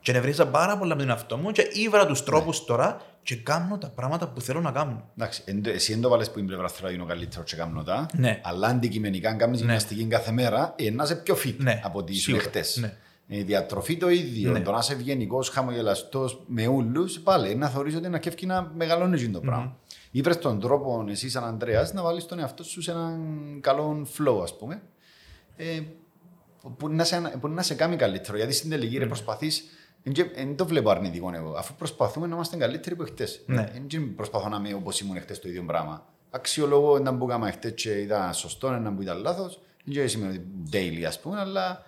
[0.01, 3.77] Και νευρίασα πάρα πολλά με τον εαυτό μου και ήβρα τους τρόπους τώρα και κάνω
[3.77, 5.09] τα πράγματα που θέλω να κάνω.
[5.17, 7.55] Εντάξει, εν το- εσύ δεν το βάλες που είναι πλευρά θέλω να γίνω καλύτερος και
[7.55, 8.41] κάνω τα, Ναι.
[8.43, 12.11] αλλά αντικειμενικά αν κάνεις γυμναστική κάθε μέρα, ε, να είσαι πιο fit Ναι, από ό,τι
[12.11, 12.77] ήσουν σίγουρα, χτες.
[12.77, 12.93] ναι.
[13.27, 14.59] Η διατροφή το ίδιο, Ναι.
[14.61, 19.21] το να είσαι ευγενικός, χαμογελαστός με όλους, πάλι να θεωρείς ότι είναι κέφκι να μεγαλώνεις
[19.21, 19.77] εκείνο το πράγμα.
[20.11, 23.19] Ήβρες τον τρόπο εσύ σαν Ανδρέας να βάλεις τον εαυτό σου σε έναν
[23.61, 24.81] καλό flow ας πούμε,
[25.55, 25.79] ε,
[26.77, 28.37] που, να σε, που να σε κάνει καλύτερο.
[28.37, 28.99] Γιατί στην τελική Ναι.
[28.99, 29.63] ρε προσπαθείς,
[30.03, 33.43] δεν το βλέπω αρνητικό εγώ, αφού προσπαθούμε να είμαστε καλύτεροι από χτες.
[33.45, 33.71] Ναι.
[33.87, 36.05] Δεν προσπαθώ να είμαι όπως ήμουν χτες το ίδιο πράγμα.
[36.29, 39.59] Αξιολογώ να που έκανα χτες και ήταν σωστό, να που ήταν λάθος.
[39.85, 41.85] Δεν σημαίνει ότι daily ας πούμε, αλλά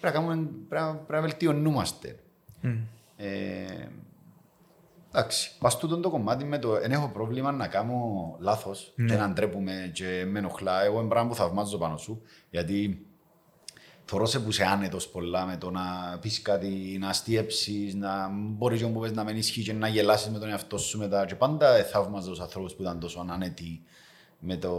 [0.00, 2.16] πρέπει να, κάνουμε, πρέπει, να- πρέπει να βελτιωνούμαστε.
[3.16, 3.88] Ε,
[5.12, 7.96] εντάξει, πας τούτον το κομμάτι με το δεν έχω πρόβλημα να κάνω
[8.40, 9.06] λάθος Ναι.
[9.06, 10.82] και να ντρέπουμε και με ενοχλά.
[10.84, 13.06] Εγώ είναι πράγμα που θαυμάζω πάνω σου, γιατί
[14.06, 18.78] Θωρώ σε που είσαι άνετος πολλά με το να πεις κάτι, να αστείεψεις, να μπορείς
[18.78, 21.24] και όπου πες να μην ισχύει και να γελάσεις με τον εαυτό σου μετά.
[21.24, 23.82] Και πάντα θαύμαζα τους ανθρώπους που ήταν τόσο ανάνετοι
[24.38, 24.72] με, το,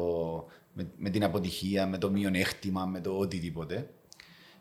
[0.73, 3.89] με, με την αποτυχία, με το μειονέκτημα, με το οτιδήποτε.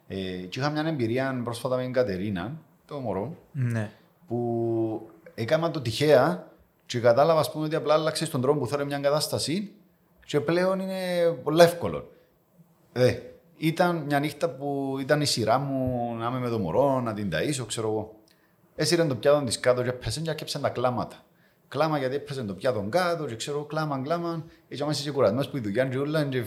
[0.08, 2.52] Ε, και είχα μια εμπειρία πρόσφατα με την Κατερίνα,
[2.86, 3.90] το μωρό, Ναι.
[4.26, 6.50] που έκανα το τυχαία
[6.86, 9.72] και κατάλαβα ας πούμε, ότι απλά άλλαξες τον τρόπο που θέλω μια κατάσταση
[10.26, 12.10] και πλέον είναι πολύ εύκολο.
[12.92, 13.18] Ε,
[13.56, 17.30] ήταν μια νύχτα που ήταν η σειρά μου να είμαι με το μωρό, να την
[17.32, 18.14] ταΐσω, ξέρω εγώ.
[18.74, 21.24] Έσυρε το πιάτο της κάτω και έπαιζε και έκαψε τα κλάματα.
[21.68, 24.44] Κλάμα γιατί έπαιζε το πιάτο κάτω και ξέρω, κλάμα, κλάμα.
[24.68, 26.42] Έτσι όμως είσαι κουρασμένος που η δουλειά είναι όλα και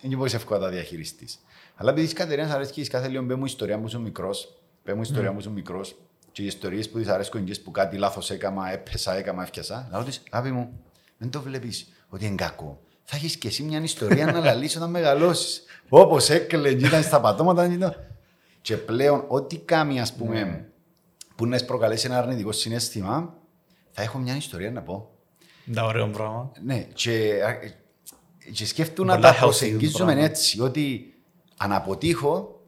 [0.00, 1.38] δεν μπορείς εύκολα να τα διαχειριστείς.
[1.76, 4.94] Αλλά επειδή της Κατερίνας αρέσει και κάθε λίγο μπε μου ιστορία μου ήσουν μικρός, μπε
[4.94, 5.96] μου ιστορία μου ήσουν μικρός
[6.32, 9.88] και οι ιστορίες που της αρέσκουν και που κάτι λάθος έκαμα, έπεσα, έκαμα, έφτιασα.
[9.90, 10.80] Λάω της, αγάπη μου,
[11.18, 12.80] δεν το βλέπεις ότι είναι κακό.
[13.04, 15.62] Θα έχεις και εσύ μια ιστορία να λαλείς όταν μεγαλώσεις.
[15.88, 17.64] Όπως έκλαιγε, ήταν στα πατώματα.
[17.72, 18.06] ήταν-
[18.62, 20.68] Και πλέον, ό,τι κάνει, ας πούμε,
[21.36, 23.34] που να προκαλέσει ένα αρνητικό συνέστημα,
[23.90, 25.08] θα έχω μια ιστορία να πω.
[25.74, 26.52] Τα ωραίο πράγμα.
[26.64, 27.38] Ναι, και,
[28.52, 30.22] και σκέφτομαι να Πολλά τα healthy προσεγγίζουμε πράγμα.
[30.24, 31.14] έτσι, ότι
[31.56, 32.60] αν αποτύχω,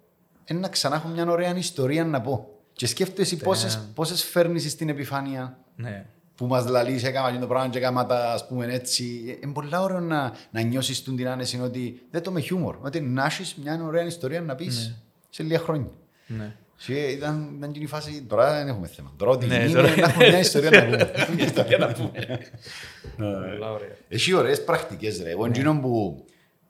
[0.44, 2.49] είναι να ξανά έχω μια ωραία ιστορία να πω.
[2.72, 5.59] Και σκέφτομαι εσύ πόσες, πόσες φέρνεις στην επιφάνεια.
[5.77, 6.07] Ναι.
[6.37, 9.38] Που μας λαλείς έκανα το πράγμα και έκανα τα ας πούμε έτσι.
[9.42, 12.77] Είναι πολύ ωραίο να, να νιώσεις την άνεση ότι δεν το με χιούμορ.
[12.81, 14.94] Ότι να έχεις μια ωραία ιστορία να πεις ναι.
[15.31, 15.90] σε λίγα χρόνια.
[16.27, 16.55] Ναι.
[16.87, 19.12] Και ήταν, ήταν και η φάση, τώρα δεν έχουμε θέμα.
[19.16, 21.12] Τώρα ότι ναι, είναι να έχουμε μια ιστορία να πούμε.
[21.44, 22.40] ιστορία να πούμε.
[24.09, 25.31] Έχει ωραίες πρακτικές ρε.
[25.31, 25.75] Εγώ ναι.
[25.81, 26.25] που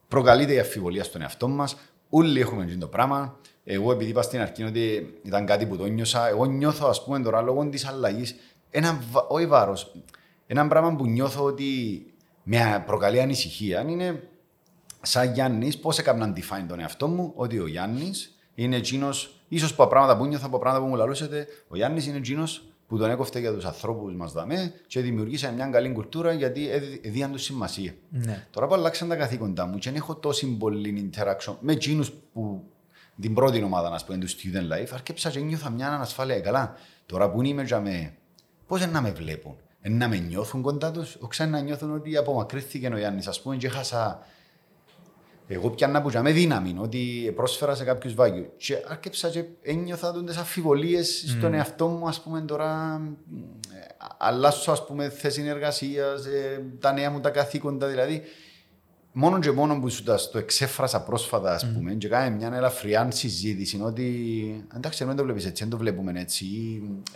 [0.08, 1.76] προκαλείται η αφιβολία στον εαυτό μας,
[2.08, 3.38] όλοι έχουμε το πράγμα.
[3.64, 7.20] Εγώ επειδή είπα στην αρχή ότι ήταν κάτι που το νιώσα, εγώ νιώθω ας πούμε
[7.20, 8.34] τώρα λόγω της αλλαγής
[8.70, 9.96] ένα, όχι βάρος,
[10.46, 11.66] ένα πράγμα που νιώθω ότι
[12.42, 14.28] με προκαλεί ανησυχία είναι
[15.02, 19.86] σαν Γιάννης, πώς έκανα define τον εαυτό μου, ότι ο Γιάννης είναι εκείνος, ίσως από
[19.86, 23.38] πράγματα που νιώθω, από πράγματα που μου λαλούσατε, ο Γιάννης είναι εκείνος που τον έκοφτε
[23.38, 26.68] για τους ανθρώπους μας δαμέ και δημιουργήσε μια καλή κουλτούρα γιατί
[27.02, 27.94] έδιαν του σημασία.
[28.10, 28.46] Ναι.
[28.50, 32.64] Τώρα που αλλάξαν τα καθήκοντά μου και δεν έχω τόση πολύ interaction με εκείνους που
[33.20, 36.40] την πρώτη ομάδα, να πούμε, του student life, αρκέψα και νιώθα μια ανασφάλεια.
[36.40, 36.74] Καλά,
[37.06, 38.14] τώρα που είμαι για με
[38.66, 42.98] Πώς να με βλέπουν, να με νιώθουν κοντά τους, όχι να νιώθουν ότι απομακρύνθηκε ο
[42.98, 44.26] Γιάννης, ας πούμε, και χάσα.
[45.48, 48.52] Εγώ πιάνα που με δύναμη, ότι πρόσφερα σε κάποιους βάγιου.
[48.56, 51.36] Και άρχισα και ένιωθα τις αφιβολίες mm.
[51.38, 53.00] στον εαυτό μου, ας πούμε, τώρα.
[54.18, 58.22] Αλλάσω, ας πούμε, θέση εργασία, ε, τα νέα μου τα καθήκοντα, δηλαδή
[59.18, 60.02] μόνο και μόνο που σου
[60.32, 61.98] το εξέφρασα πρόσφατα, ας πούμε, mm.
[61.98, 66.46] και κάνει μια ελαφριά συζήτηση, ότι εντάξει, δεν το βλέπεις έτσι, δεν το βλέπουμε έτσι,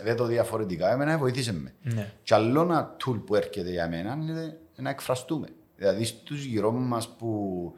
[0.03, 1.73] δεν το διαφορετικά, εμένα βοήθησε με.
[1.83, 2.13] Ναι.
[2.23, 5.47] Και άλλο ένα tool που έρχεται για μένα είναι να εκφραστούμε.
[5.77, 7.73] Δηλαδή στους γύρω μας που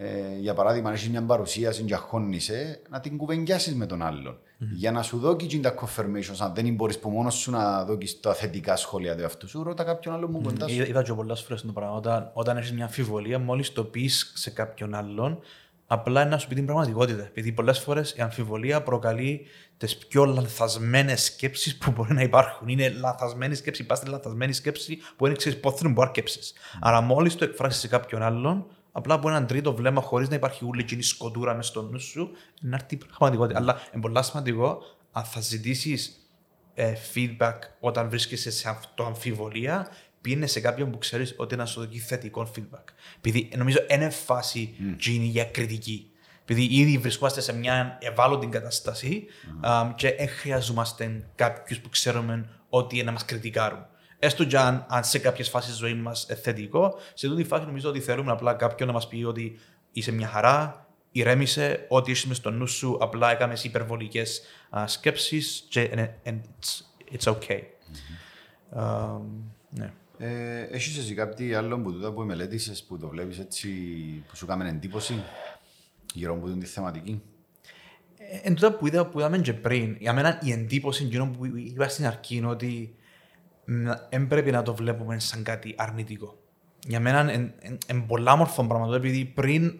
[0.00, 4.38] ε, για παράδειγμα, αν έχεις μια παρουσίαση και αγχώνεσαι, να την κουβεντιάσεις με τον άλλον.
[4.38, 4.66] Mm-hmm.
[4.74, 8.34] Για να σου δώσει τα confirmations, αν δεν μπορείς που μόνος σου να δώσεις τα
[8.34, 10.82] θετικά σχόλια του αυτού σου, ρώτα κάποιον άλλο μου κοντά σου.
[10.82, 11.96] Είδα και πολλές φορές το πράγμα.
[11.96, 15.38] Όταν, όταν έχεις μια αμφιβολία, μόλις το πεις σε κάποιον άλλον,
[15.86, 17.22] απλά είναι να σου πει την πραγματικότητα.
[17.22, 22.68] Επειδή πολλές φορές η αμφιβολία προκαλεί τις πιο λανθασμένες σκέψεις που μπορεί να υπάρχουν.
[22.68, 26.20] Είναι λανθασμένη σκέψη, πας στη λανθασμένη σκέψη που δεν ξέρεις πότε θα μπορείς να
[26.58, 26.78] Mm.
[26.80, 30.64] Άρα, μόλις το εκφράσεις σε κάποιον άλλον, απλά από έναν τρίτο βλέμμα χωρίς να υπάρχει
[30.64, 33.58] ούλη εκείνη σκοτούρα μες στο νου σου, να έρθει η πραγματικότητα.
[33.58, 36.28] Αλλά είναι πολύ σημαντικό αν θα ζητήσεις
[36.74, 39.88] ε, feedback όταν βρίσκεσαι σε αυτοαμφιβολία,
[40.20, 42.84] πήγαινε σε κάποιον που ξέρεις ότι να σου δώσει θετικό feedback.
[43.16, 45.18] Επειδή νομίζω είναι φάση mm.
[45.20, 46.10] για κριτική.
[46.42, 49.24] Επειδή ήδη βρισκόμαστε σε μια ευάλωτη κατάσταση
[49.62, 49.92] mm.
[49.96, 53.86] και δεν χρειαζόμαστε κάποιους που ξέρουμε ότι είναι να μας κριτικάρουν.
[54.18, 57.66] Έστω και αν, αν σε κάποιες φάσεις της ζωής μας θετικό, σε αυτή τη φάση
[57.66, 59.58] νομίζω ότι θέλουμε απλά κάποιον να μας πει ότι
[59.92, 64.42] είσαι μια χαρά, ηρέμησε, ό,τι είσαι στο νου σου, απλά έκαμες υπερβολικές
[64.86, 67.60] σκέψεις και and it's, it's okay.
[67.60, 68.78] Mm-hmm.
[68.78, 69.20] Um,
[69.70, 69.92] ναι.
[70.18, 73.68] Ε, έχεις εσύ κάτι άλλο που τούτα που μελέτησες, που το βλέπεις έτσι,
[74.28, 75.22] που σου κάνει εντύπωση
[76.14, 77.22] γύρω από τη θεματική;
[78.18, 81.46] Ε, εν τούτα που, είδα, που είδαμε και πριν, για μένα η εντύπωση γύρω που
[81.56, 82.94] είπα στην αρχή είναι ότι
[84.10, 86.38] δεν πρέπει να το βλέπουμε σαν κάτι αρνητικό.
[86.86, 89.78] Για μένα είναι πολλά μορφό πράγμα, επειδή πριν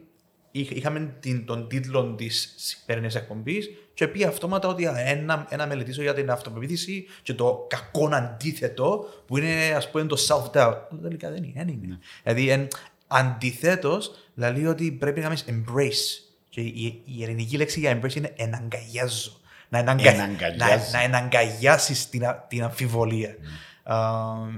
[0.51, 6.15] είχαμε την, τον τίτλο της σημερινής εκπομπής και πει αυτόματα ότι ένα, ένα μελετήσω για
[6.15, 10.77] την αυτοπεποίθηση και το κακό αντίθετο που είναι ας πούμε το self-doubt.
[11.03, 11.65] Τελικά δεν είναι.
[11.73, 11.87] είναι.
[11.87, 11.99] Ναι.
[12.25, 12.69] Δηλαδή,
[13.07, 16.25] αντιθέτως, λέει ότι πρέπει να κάνεις embrace.
[16.49, 19.33] Και η, η ελληνική λέξη για embrace είναι εναγκαλιάζω.
[19.69, 20.13] Να, εναγκα...
[20.57, 23.35] να, να εναγκαλιάσει την, την αμφιβολία.
[23.35, 23.68] Mm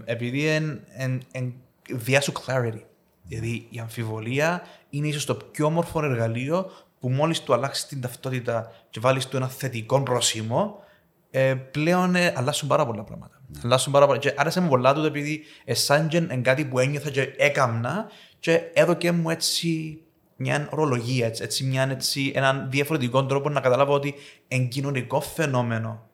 [0.04, 0.46] επειδή
[0.92, 1.54] εν,
[1.90, 2.82] διάσου clarity.
[3.22, 8.72] Δηλαδή η αμφιβολία είναι ίσως το πιο όμορφο εργαλείο που μόλις του αλλάξεις την ταυτότητα
[8.90, 10.84] και βάλεις του ένα θετικό πρόσημο,
[11.30, 13.40] ε, πλέον ε, αλλάσουν πάρα πολλά πράγματα.
[13.46, 13.60] Ναι.
[13.64, 14.18] Αλλάσουν πάρα πολλά.
[14.18, 19.12] Και άρεσε μου πολλά του επειδή εσάντζεν εν κάτι που ένιωθα και έκαμνα και έδωκε
[19.12, 19.98] μου έτσι
[20.36, 24.14] μια ορολογία, έτσι, έτσι, μια, έτσι, έναν διαφορετικό τρόπο να καταλάβω ότι
[24.48, 26.09] εν κοινωνικό φαινόμενο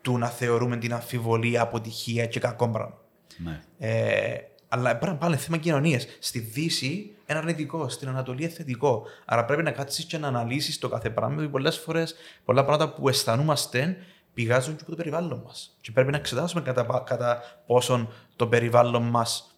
[0.00, 2.98] του να θεωρούμε την αμφιβολία αποτυχία και κακό πράγμα.
[3.36, 3.60] Ναι.
[3.78, 4.36] Ε,
[4.68, 6.06] αλλά πρέπει πάλι θέμα κοινωνίας.
[6.18, 9.02] Στη Δύση είναι αρνητικό, στην Ανατολή είναι θετικό.
[9.24, 11.34] Άρα πρέπει να κάτσεις και να αναλύσεις το κάθε πράγμα.
[11.34, 13.96] Γιατί πολλές φορές πολλά πράγματα που αισθανόμαστε
[14.34, 15.76] πηγάζουν και από το περιβάλλον μας.
[15.80, 19.57] Και πρέπει να εξετάσουμε κατά, κατά πόσον το περιβάλλον μας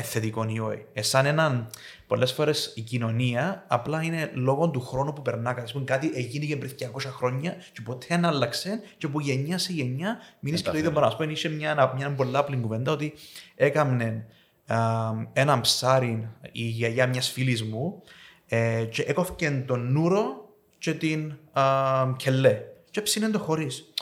[0.00, 0.84] θετικό ή όχι.
[0.92, 1.70] Εσάν έναν,
[2.06, 5.52] πολλές φορές η κοινωνία απλά είναι λόγω του χρόνου που περνά.
[5.52, 10.18] Κάτι, κάτι έγινε πριν 200 χρόνια και ποτέ δεν άλλαξε και από γενιά σε γενιά
[10.40, 11.12] μείνεις και το ίδιο πράγμα.
[11.12, 13.14] Α πούμε, είχε μια, μια πολλά απλή κουβέντα ότι
[13.54, 14.26] έκαμνε
[15.32, 18.02] ένα ψάρι η γιαγιά μιας φίλης μου
[18.46, 21.62] ε, και έκοφηκε τον νούρο και την α,
[22.16, 22.60] κελέ.
[22.90, 23.92] Και ψήνε το χωρίς.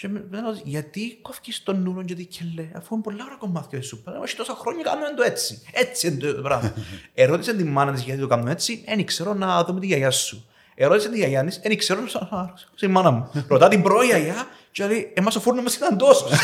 [0.00, 3.82] Και με λέω, γιατί κόφει τον νου και και λέει, αφού είναι πολλά ώρα κομμάτια
[3.82, 4.02] σου.
[4.22, 5.62] Όχι τόσα χρόνια κάνουμε το έτσι.
[5.72, 6.74] Έτσι είναι το πράγμα.
[7.14, 10.46] Ερώτησε τη μάνα της γιατί το κάνουμε έτσι, δεν ξέρω να δούμε τη γιαγιά σου.
[10.74, 13.30] Ερώτησε τη γιαγιά της, δεν ξέρω να η μάνα μου.
[13.48, 16.30] Ρωτά την πρώη γιαγιά και λέει, εμάς ο φούρνος μας ήταν τόσος.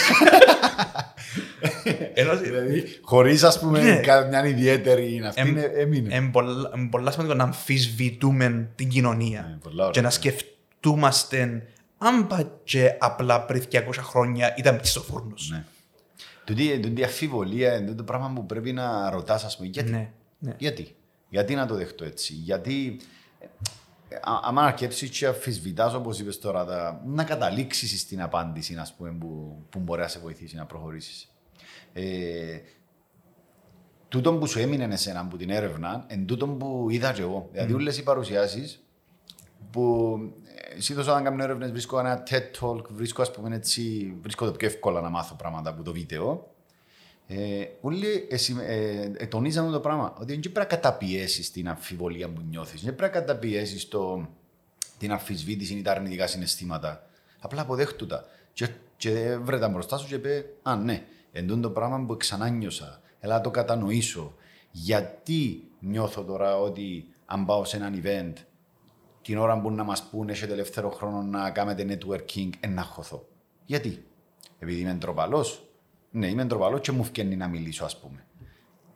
[2.14, 3.96] Ενώ- Δηλαδή, χωρίς ας πούμε Ναι.
[3.96, 6.14] κα- μια ιδιαίτερη αυτή Εμ- είναι- έμεινε.
[6.14, 9.90] Είναι πολλά, είναι πολλά σημαντικό να αμφισβητούμε την κοινωνία Ναι, πολλά ωραία.
[9.90, 11.62] και να σκεφτούμαστε
[11.98, 15.48] αν πάει και απλά πριν 200 χρόνια ήταν πίσω φούρνος.
[15.50, 15.64] Ναι.
[16.44, 20.12] Τούτη τούτη η αφιβολία είναι το πράγμα που πρέπει να ρωτάς ας πούμε γιατί; Ναι,
[20.38, 20.54] ναι.
[20.58, 20.96] Γιατί;
[21.28, 23.00] Γιατί να το δεχτώ έτσι; Γιατί
[24.08, 28.94] ε, α- άμα αρκέψεις και αφισβητάς όπως είπες τώρα τα, να καταλήξεις στην απάντηση ας
[28.94, 31.30] πούμε, που, που μπορεί να σε βοηθήσει να προχωρήσεις.
[31.92, 32.58] Ε,
[34.08, 37.48] τούτο που σου έμεινε εσένα από την έρευνα εν τούτο που είδα και εγώ.
[37.52, 38.84] Δηλαδή όλες οι παρουσιάσεις
[39.70, 40.18] που
[40.74, 44.52] ε, συνήθως όταν κάνω έρευνες βρίσκω ένα TED Talk, βρίσκω ας πούμε έτσι, βρίσκω το
[44.52, 46.54] πιο εύκολα να μάθω πράγματα από το βίντεο.
[47.26, 52.28] Ε, όλοι εσύ, ε, ε, τονίζαμε το πράγμα, ότι δεν πρέπει να καταπιέσεις την αμφιβολία
[52.28, 53.88] που νιώθεις, δεν πρέπει να καταπιέσεις
[54.98, 57.06] την αμφισβήτηση ή τα αρνητικά συναισθήματα.
[57.40, 58.24] Απλά αποδέχτου τα.
[58.52, 62.48] Και, και βρε τα μπροστά σου και πει, Α, ναι, εντούν το πράγμα που ξανά
[62.48, 63.00] νιώσα.
[63.20, 64.34] Έλα να το κατανοήσω.
[64.70, 68.32] Γιατί νιώθω τώρα ότι αν πάω σε έναν event
[69.26, 73.28] την ώρα που να μας πούνε έχετε ελεύθερο χρόνο να κάνετε networking, ε, να χωθώ.
[73.64, 74.04] Γιατί;
[74.58, 75.68] Επειδή είμαι ντροπαλός.
[76.10, 78.26] Ναι, είμαι ντροπαλός και μου φκένει να μιλήσω, ας πούμε.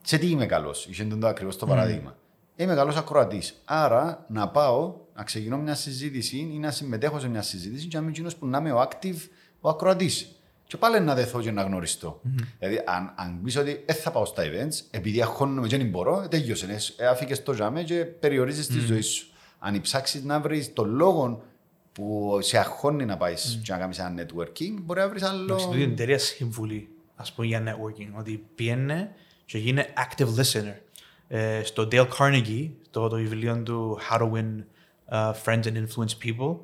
[0.01, 2.17] Σε τι είμαι καλός, είχε το ακριβώς το παράδειγμα.
[2.55, 3.61] Είμαι καλός ακροατής.
[3.65, 8.03] Άρα να πάω να ξεκινώ μια συζήτηση ή να συμμετέχω σε μια συζήτηση και να
[8.03, 9.17] μην γίνω που να είμαι ο active,
[9.59, 10.35] ο ακροατής.
[10.63, 12.21] Και πάλι να δεθώ και να γνωριστώ.
[12.59, 16.27] Δηλαδή, αν, αν πει ότι δεν θα πάω στα events, επειδή αγχώνομαι και δεν μπορώ,
[16.27, 16.77] τέλειωσε.
[16.97, 19.30] Ε, Άφηκες το τζάμε και περιορίζεις τη ζωή σου.
[19.63, 21.43] Αν ψάξει να βρεις τον λόγο
[21.91, 25.43] που σε αγχώνει να πάεις και να κάνεις ένα networking, μπορεί να βρεις άλλο.
[25.43, 28.19] Εντάξει, τούτη είναι εταιρεία συμβουλή, ας πούμε, για networking.
[28.19, 29.11] Ότι πιένε
[29.45, 30.75] και γίνε active listener.
[31.27, 34.63] Ε, στο Dale Carnegie, το, το βιβλίο του How to Win
[35.11, 36.57] uh, Friends and Influence People,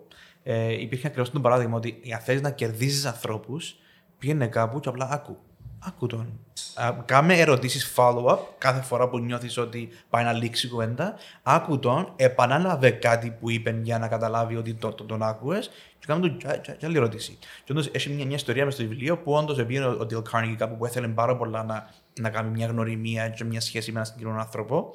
[0.44, 3.76] ε, υπήρχε ακριβώς το παράδειγμα ότι αν θέλεις να κερδίζεις ανθρώπους,
[4.20, 5.38] πήγαινε κάπου και απλά άκου.
[5.80, 6.40] Άκου τον.
[6.76, 11.16] Α, Κάμε ερωτήσεις follow-up κάθε φορά που νιώθεις ότι πάει να λήξει η κουβέντα.
[11.44, 15.70] Άκου τον, επανάλαβε κάτι που είπε για να καταλάβει ότι τον, τον, τον άκουες
[16.00, 17.38] και κάμε του και- και- και άλλη ερώτηση.
[17.64, 20.22] Και όντως έχει μια, μια ιστορία μες στο βιβλίο που όντως πήγαινε ο, ο Dale
[20.32, 23.94] Carnegie κάπου που έθελε πάρα πολλά να, να κάνει μια γνωριμία και μια σχέση με
[23.94, 24.92] έναν συγκεκριμένο άνθρωπο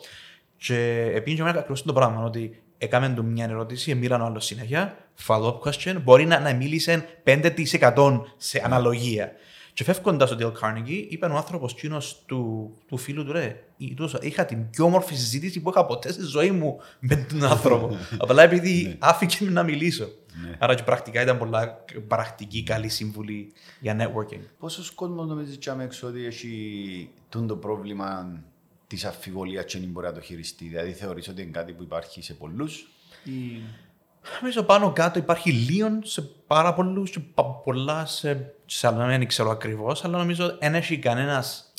[0.56, 0.74] και
[1.12, 4.96] πήγαινε και εμένα ακριβώς το πράγμα ότι έκαμε του μια ερώτηση, εμίλαν ο άλλος συνέχεια,
[5.26, 9.32] follow-up question, μπορεί να, να μίλησε 5% σε αναλογία.
[9.74, 14.18] Και φεύγοντας ο Dale Carnegie, είπε ο άνθρωπος εκείνος του, του φίλου του, ρε, «Ήτως-
[14.20, 17.96] είχα την πιο όμορφη συζήτηση που είχα ποτέ στη ζωή μου με τον άνθρωπο.
[18.22, 20.08] Απλά επειδή άφηκε με να μιλήσω.
[20.58, 24.40] Άρα και πρακτικά ήταν πολλά πρακτική καλή συμβουλή για networking.
[24.58, 28.40] Πόσος κόσμος νομίζεις και έξω ότι έχει τούν το πρόβλημα
[28.86, 32.22] της αφιβολίας και δεν μπορεί να το χειριστεί; Δηλαδή θεωρείς ότι είναι κάτι που υπάρχει
[32.22, 32.88] σε πολλούς
[33.24, 33.60] ή...
[34.40, 39.06] Νομίζω πάνω κάτω υπάρχει λίον σε πάρα πολλούς και πα- πολλά σε, σε άλλα.
[39.06, 41.72] Δεν ξέρω ακριβώς, αλλά νομίζω δεν έχει κανένας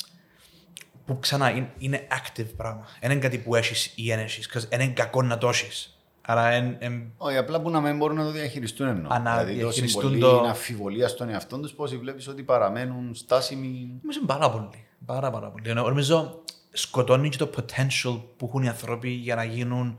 [1.06, 2.86] που ξανά είναι, είναι active πράγμα.
[3.00, 4.66] Δεν είναι κάτι που έχεις ή δεν έχεις.
[4.68, 5.88] Δεν είναι κακό να το έχεις.
[6.26, 9.12] Άρα εν, εν, Όχι, απλά που να μην μπορούν να το διαχειριστούν εννοώ.
[9.12, 12.42] Α, να δηλαδή τόση διαχειριστούν πολύ το- είναι αφιβολία στον εαυτό τους πώς βλέπεις ότι
[12.42, 13.68] παραμένουν στάσιμοι.
[14.02, 14.86] νομίζω είναι πάρα πολύ.
[15.06, 15.70] Πάρα, πάρα πολύ.
[15.70, 16.42] Ενώ Νομίζω
[16.72, 19.98] σκοτώνει και το potential που έχουν οι άνθρωποι για να γίνουν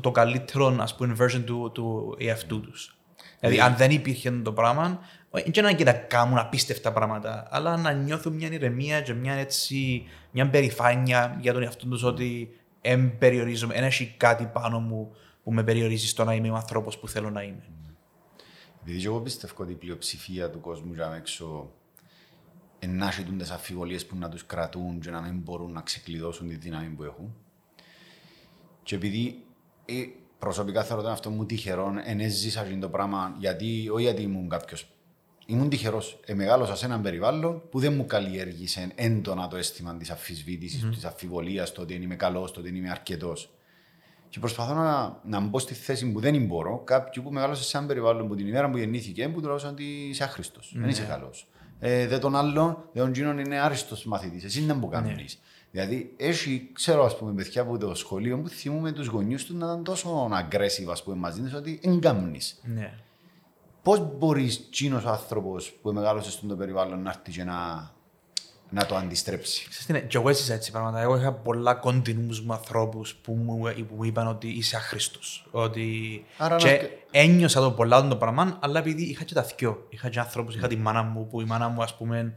[0.00, 2.98] το καλύτερο ας πούμε, version του, του εαυτού τους.
[3.40, 7.76] Δηλαδή, αν δεν υπήρχε το πράγμα, όχι και να και να κάνουν απίστευτα πράγματα, αλλά
[7.76, 12.50] να νιώθουν μια ηρεμία και μια, έτσι, μια περηφάνεια για τον εαυτό τους ότι
[12.82, 16.98] δεν περιορίζομαι, δεν έχει κάτι πάνω μου που με περιορίζει στο να είμαι ο άνθρωπος
[16.98, 17.62] που θέλω να είμαι.
[18.82, 21.72] Επειδή και εγώ πιστεύω ότι η πλειοψηφία του κόσμου για έξω
[22.78, 26.88] ενάχει τις αφιβολίες που να τους κρατούν και να μην μπορούν να ξεκλειδώσουν τη δύναμη
[26.88, 27.34] που έχουν.
[28.82, 29.44] Και επειδή
[29.88, 30.06] ε,
[30.38, 34.48] προσωπικά θεωρώ τον αυτό μου τυχερό, εν έζησα αυτό το πράγμα, γιατί, όχι γιατί ήμουν
[34.48, 34.88] κάποιος
[35.50, 36.20] Ήμουν τυχερός.
[36.26, 40.94] Ε, μεγάλωσα σε έναν περιβάλλον που δεν μου καλλιέργησε έντονα το αίσθημα της αμφισβήτηση, mm-hmm.
[40.94, 43.50] της αμφιβολία, το ότι δεν είμαι καλός, το ότι δεν είμαι αρκετός.
[44.28, 47.88] Και προσπαθώ να, να μπω στη θέση που δεν μπορώ, κάποιου που μεγάλωσε σε έναν
[47.88, 51.48] περιβάλλον που την ημέρα που γεννήθηκε, που του λέω ότι είσαι άχρηστος, δεν είσαι καλός.
[51.78, 54.44] Ε, δεν τον άλλο, δεν τον γίνον είναι άριστος μαθητής.
[54.44, 55.38] Εσύ δεν μου κάνεις.
[55.70, 59.66] Δηλαδή, έχει, ξέρω, ας πούμε, παιδιά από το σχολείο που θυμούμε τους γονεί τους να
[59.66, 62.40] ήταν τόσο aggressive, ας πούμε, μαζί τους, ότι εγκάμνει.
[62.62, 62.92] Ναι.
[63.82, 67.90] Πώς μπορείς τσίνο ο άνθρωπος που μεγάλωσες στον το περιβάλλον να έρθει και να,
[68.70, 71.00] να το αντιστρέψει; Ξέρεις τι είναι, και εγώ έζησα έτσι πράγματα.
[71.00, 73.58] Εγώ είχα πολλά κοντινούς μου ανθρώπους που μου,
[73.88, 75.48] που μου είπαν ότι είσαι άχρηστος.
[75.50, 76.24] Ότι...
[76.38, 79.86] Άρα και να- ένιωσα το πολλά το πράγμα, αλλά επειδή είχα και τα θκυο.
[79.88, 82.34] Είχα και ανθρώπους, είχα τη μάνα μου, που η μάνα μου, ας πούμε,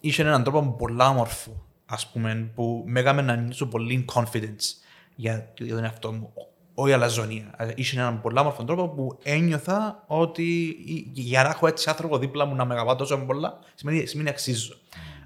[0.00, 4.84] είχε έναν τρόπο πολλά όμορφο, ας πούμε, που με έκαμε να νιώσω πολύ confidence
[5.14, 6.32] για, για τον εαυτό μου.
[6.74, 7.54] Όχι αλαζονία.
[7.56, 10.76] Αλλά Είχε έναν πολλά όμορφο τρόπο που ένιωθα ότι
[11.12, 14.74] για να έχω έτσι άνθρωπο δίπλα μου να με αγαπά τόσο πολλά, σημαίνει, σημαίνει αξίζω.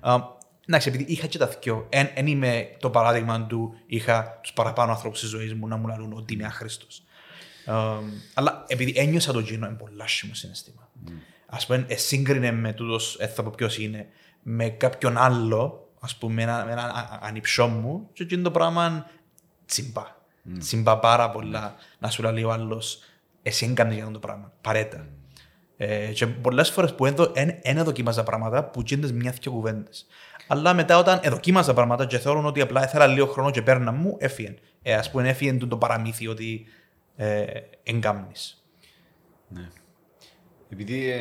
[0.01, 0.37] Α,
[0.69, 5.19] Εντάξει, επειδή είχα και τα δυο, εν, είμαι το παράδειγμα του είχα τους παραπάνω ανθρώπου
[5.19, 7.03] της ζωής μου να μου λαλούν ότι είμαι άχρηστος.
[8.35, 10.89] αλλά επειδή ένιωσα το κοινό, είναι πολύ άσχημο συναισθήμα.
[11.07, 11.11] Mm.
[11.47, 14.07] Α πούμε, σύγκρινε με τούτος, δεν θα πω ποιος είναι,
[14.43, 19.07] με κάποιον άλλο, ας πούμε, ένα, ένα ανυψό μου, και εκείνο το πράγμα
[19.67, 20.03] τσιμπά.
[20.03, 20.59] Mm.
[20.59, 21.81] Τσιμπά πάρα πολλά mm.
[21.99, 23.03] να σου λέει ο άλλος,
[23.43, 24.53] εσύ έκανες για αυτό το πράγμα.
[24.61, 25.07] Παρέτα.
[25.07, 25.13] Mm.
[25.77, 30.07] Ε, και πολλές φορές που δεν δοκίμαζα πράγματα που γίνονται μια και κουβέντες.
[30.47, 34.17] Αλλά μετά όταν δοκίμαζα πράγματα και θεωρούν ότι απλά ήθελα λίγο χρόνο και παίρνα μου,
[34.19, 34.55] έφυγε.
[34.83, 36.67] Ε, Α πούμε, έφυγε το παραμύθι ότι
[37.17, 37.45] ε,
[37.83, 38.65] εγκάμνεις.
[39.49, 39.69] Ναι.
[40.71, 41.13] Επειδή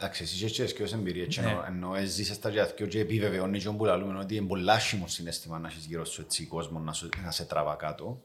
[0.00, 1.58] Εντάξει, εσύ έχεις και ως εμπειρία, ναι.
[1.66, 3.84] ενώ έζησες στα διαθήκια και επιβεβαιώνει και που
[4.20, 7.44] ότι είναι πολλά άσχημο συνέστημα να έχεις γύρω σου έτσι κόσμο να, σου, να σε
[7.44, 8.22] τραβά κάτω.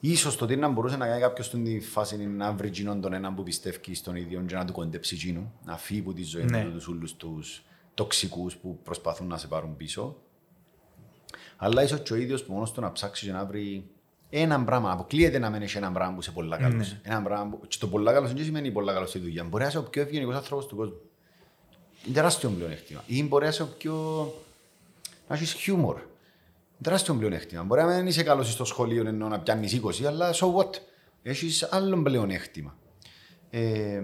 [0.00, 3.34] Ίσως το τι να μπορούσε να κάνει κάποιος στην φάση να βρει γίνον τον έναν
[3.34, 6.64] που πιστεύει στον ίδιο και να του κοντέψει γίνου, να φύγει από τη ζωή ναι.
[6.64, 7.62] του τους όλους τους
[7.94, 10.16] τοξικούς που προσπαθούν να σε πάρουν πίσω.
[11.56, 13.90] Αλλά ίσως και ο ίδιος που μόνος του να ψάξει και να βρει
[14.30, 14.92] ένα πράγμα.
[14.92, 16.76] Αποκλείεται να μένεις ένα πράγμα που είσαι πολλά καλό.
[16.76, 17.00] Ναι.
[17.02, 17.60] Ένα πράγμα που...
[17.68, 19.44] Και το πολλά καλό δεν σημαίνει πολλά καλό στη δουλειά.
[19.44, 21.00] Μπορεί να είσαι ο πιο ευγενικός άνθρωπος του κόσμου.
[22.04, 23.02] Είναι τεράστιο πλεονέκτημα.
[23.06, 23.94] Ή μπορεί να είσαι ο πιο.
[25.28, 26.00] να έχεις χιούμορ.
[26.82, 27.62] Τεράστιο πλεονέκτημα.
[27.62, 30.70] Μπορεί να μην είσαι καλός στο σχολείο ενώ να πιάνεις 20, αλλά so what;
[31.22, 32.76] Έχεις άλλο πλεονέκτημα.
[33.50, 34.02] Ε,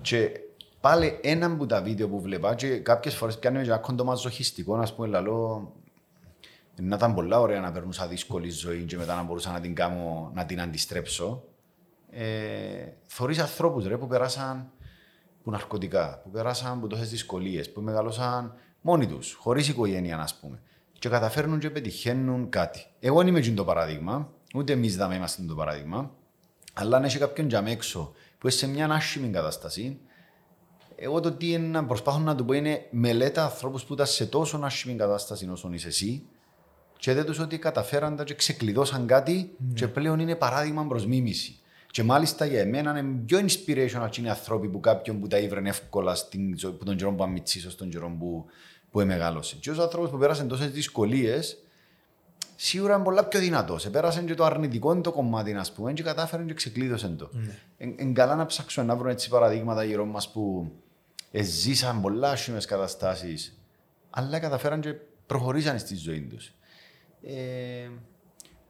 [0.00, 0.30] και
[0.80, 5.08] πάλι ένα από τα βίντεο που βλέπα και κάποιες φορές πιάνει ένα κοντομαζοχιστικό, να πούμε,
[5.08, 5.72] λαλό,
[6.82, 10.30] να ήταν πολλά ωραία να περνούσα δύσκολη ζωή και μετά να μπορούσα να την κάνω,
[10.34, 11.44] να την αντιστρέψω.
[12.10, 14.70] Ε, θωρείς ανθρώπους ρε, που περάσαν
[15.42, 20.62] που ναρκωτικά, που περάσαν από τόσες δυσκολίες, που μεγαλώσαν μόνοι τους, χωρίς οικογένεια, να πούμε.
[20.98, 22.86] Και καταφέρνουν και πετυχαίνουν κάτι.
[23.00, 26.10] Εγώ δεν είμαι το παράδειγμα, ούτε εμείς δεν είμαστε το παράδειγμα,
[26.74, 30.00] αλλά αν έχει κάποιον για έξω που είναι σε μια άσχημη κατάσταση,
[30.96, 34.60] εγώ το τι είναι, προσπάθω να του πω είναι μελέτα ανθρώπους που ήταν σε τόσο
[34.62, 36.28] άσχημη κατάσταση όσο είσαι εσύ
[36.98, 39.74] και δεν τους ότι καταφέραν και ξεκλειδώσαν κάτι mm.
[39.74, 41.58] και πλέον είναι παράδειγμα προς μίμηση.
[41.90, 45.66] Και μάλιστα για εμένα είναι πιο inspirational είναι οι άνθρωποι που κάποιον που τα ήβρεν
[45.66, 48.44] εύκολα στην, που τον καιρό που αμυτσίσω, στον καιρό που,
[48.90, 49.56] που μεγάλωσε.
[49.60, 51.58] Και ως άνθρωπος που πέρασαν τόσες δυσκολίες,
[52.56, 53.82] σίγουρα είναι πολλά πιο δυνατός.
[53.82, 57.30] Σε πέρασαν και το αρνητικό το κομμάτι, ας πούμε, και κατάφεραν και ξεκλείδωσαν το.
[57.78, 58.12] Είναι mm.
[58.12, 60.72] καλά να ψάξουμε να βρούμε έτσι παραδείγματα γύρω μας που
[61.32, 63.58] ζήσαν πολλά άσχημες καταστάσεις,
[64.10, 64.94] αλλά καταφέραν και
[65.26, 66.52] προχωρήσαν στη ζωή τους.
[67.22, 67.88] Ε,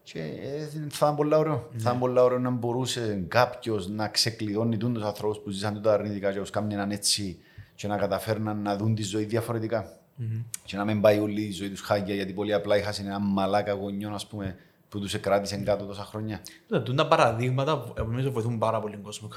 [0.03, 1.53] και ε, θα ήταν πολύ ωραίο.
[1.53, 1.79] Ναι.
[1.79, 6.31] Θα ήταν πολύ ωραίο να μπορούσε κάποιος να ξεκλειδώνει τους ανθρώπους που ζήσαν τα αρνητικά
[6.31, 7.39] και να έναν έτσι
[7.75, 9.97] και να καταφέρναν να δουν τη ζωή διαφορετικά.
[10.19, 10.43] Mm-hmm.
[10.65, 13.73] Και να μην πάει όλη η ζωή τους χάλια γιατί πολύ απλά είχαν ένα μαλάκα
[13.73, 14.55] γονιό ας πούμε,
[14.89, 16.41] που τους κράτησε κάτω τόσα χρόνια.
[16.67, 19.29] Ναι, τα παραδείγματα νομίζω βοηθούν πάρα πολύ τον κόσμο.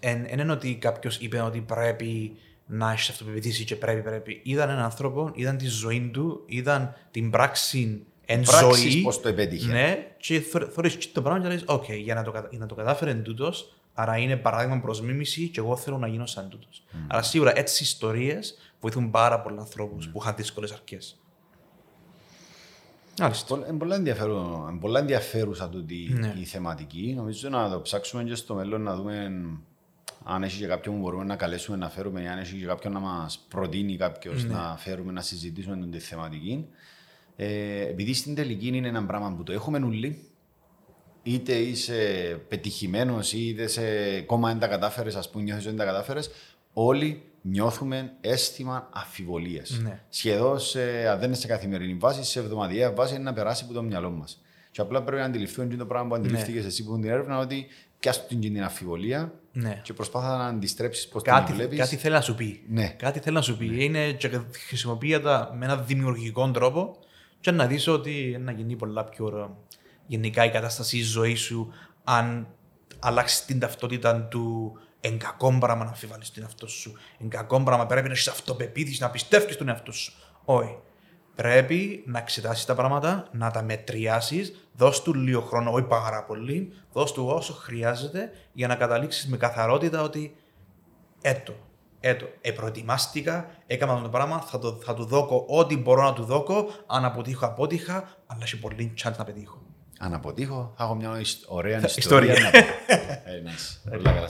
[0.00, 2.36] Δεν είναι ότι κάποιος είπε ότι πρέπει
[2.70, 4.40] να έχεις αυτοπεποίθηση και πρέπει, πρέπει.
[4.42, 9.00] Είδαν έναν άνθρωπο, είδαν τη ζωή του, είδαν την πράξη εν ζωή.
[9.02, 9.72] Πώς το επέτυχε.
[9.72, 13.14] Ναι, και θωρείς το πράγμα και λες, οκ, για να το, για να το κατάφερε
[13.14, 16.82] τούτος, άρα είναι παράδειγμα προς μίμηση και εγώ θέλω να γίνω σαν τούτος.
[16.92, 16.96] Mm.
[17.08, 20.10] Άρα σίγουρα έτσι ιστορίες βοηθούν πάρα πολλούς ανθρώπους mm.
[20.12, 20.98] που είχαν δύσκολες αρκές.
[23.68, 23.78] Είναι
[24.80, 26.34] πολύ, ενδιαφέρουσα τούτη ναι.
[26.38, 27.12] η θεματική.
[27.16, 29.32] Νομίζω να το ψάξουμε και στο μέλλον να δούμε
[30.24, 33.00] αν έχεις και κάποιον που μπορούμε να καλέσουμε να φέρουμε, αν έχεις και κάποιον να
[33.00, 34.54] μας προτείνει κάποιος ναι.
[34.54, 36.66] να φέρουμε να συζητήσουμε τη θεματική.
[37.36, 40.30] Ε, επειδή στην τελική είναι ένα πράγμα που το έχουμε όλοι,
[41.22, 41.94] είτε είσαι
[42.48, 46.30] πετυχημένος είτε σε κόμμα δεν τα κατάφερες, ας πούμε, νιώθεις ότι δεν τα κατάφερες,
[46.72, 49.80] όλοι νιώθουμε αίσθημα αφιβολίας.
[49.82, 50.02] Ναι.
[50.08, 50.58] Σχεδόν,
[51.10, 54.10] αν δεν είναι σε καθημερινή βάση, σε εβδομαδιαία βάση είναι να περάσει από το μυαλό
[54.10, 54.42] μας.
[54.70, 56.68] Και απλά πρέπει να αντιληφθούν το πράγμα που αντιληφθήκες ναι.
[56.68, 57.66] εσύ που την έρευνα, ότι
[57.98, 59.80] πιάσου την, την αφιβολία ναι.
[59.82, 61.76] και προσπάθα να αντιστρέψεις πώς την δουλεύει.
[61.76, 62.62] Κάτι θέλει να σου πει.
[62.68, 62.88] Ναι.
[62.88, 63.66] Κάτι θέλει να σου πει.
[63.66, 63.82] Ναι.
[63.82, 66.96] Είναι και χρησιμοποιεί τα με ένα δημιουργικό τρόπο
[67.40, 69.50] και να δεις ότι να γίνει πολλά πιο ωραία.
[70.06, 71.72] γενικά η κατάσταση της ζωής σου
[72.04, 72.46] αν
[72.98, 76.92] αλλάξεις την ταυτότητα του εν κακό πράγμα να αμφιβάλλεις την εαυτό σου.
[77.20, 80.12] Εν κακό πράγμα πρέπει να έχεις αυτοπεποίθηση, να πιστεύεις τον εαυτό σου.
[80.44, 80.76] Όχι.
[81.40, 86.72] Πρέπει να εξετάσεις τα πράγματα, να τα μετριάσεις, δώσ' του λίγο χρόνο, όχι πάρα πολύ,
[86.92, 90.36] δώσ' του όσο χρειάζεται για να καταλήξεις με καθαρότητα ότι
[91.20, 91.54] έτο,
[92.00, 96.66] έτο, επροετοιμάστηκα, έκανα το πράγμα, θα, το, θα του δώκω ό,τι μπορώ να του δώκω,
[96.86, 99.62] αν αποτύχω, απότυχα, αλλά έχει πολύ chance να πετύχω.
[99.98, 101.80] Αν αποτύχω, θα έχω μια ωραία ιστορία.
[101.96, 102.40] ιστορία.
[102.40, 102.58] να πω.
[102.58, 103.90] ε, nice.
[103.90, 104.28] Πολύ καλά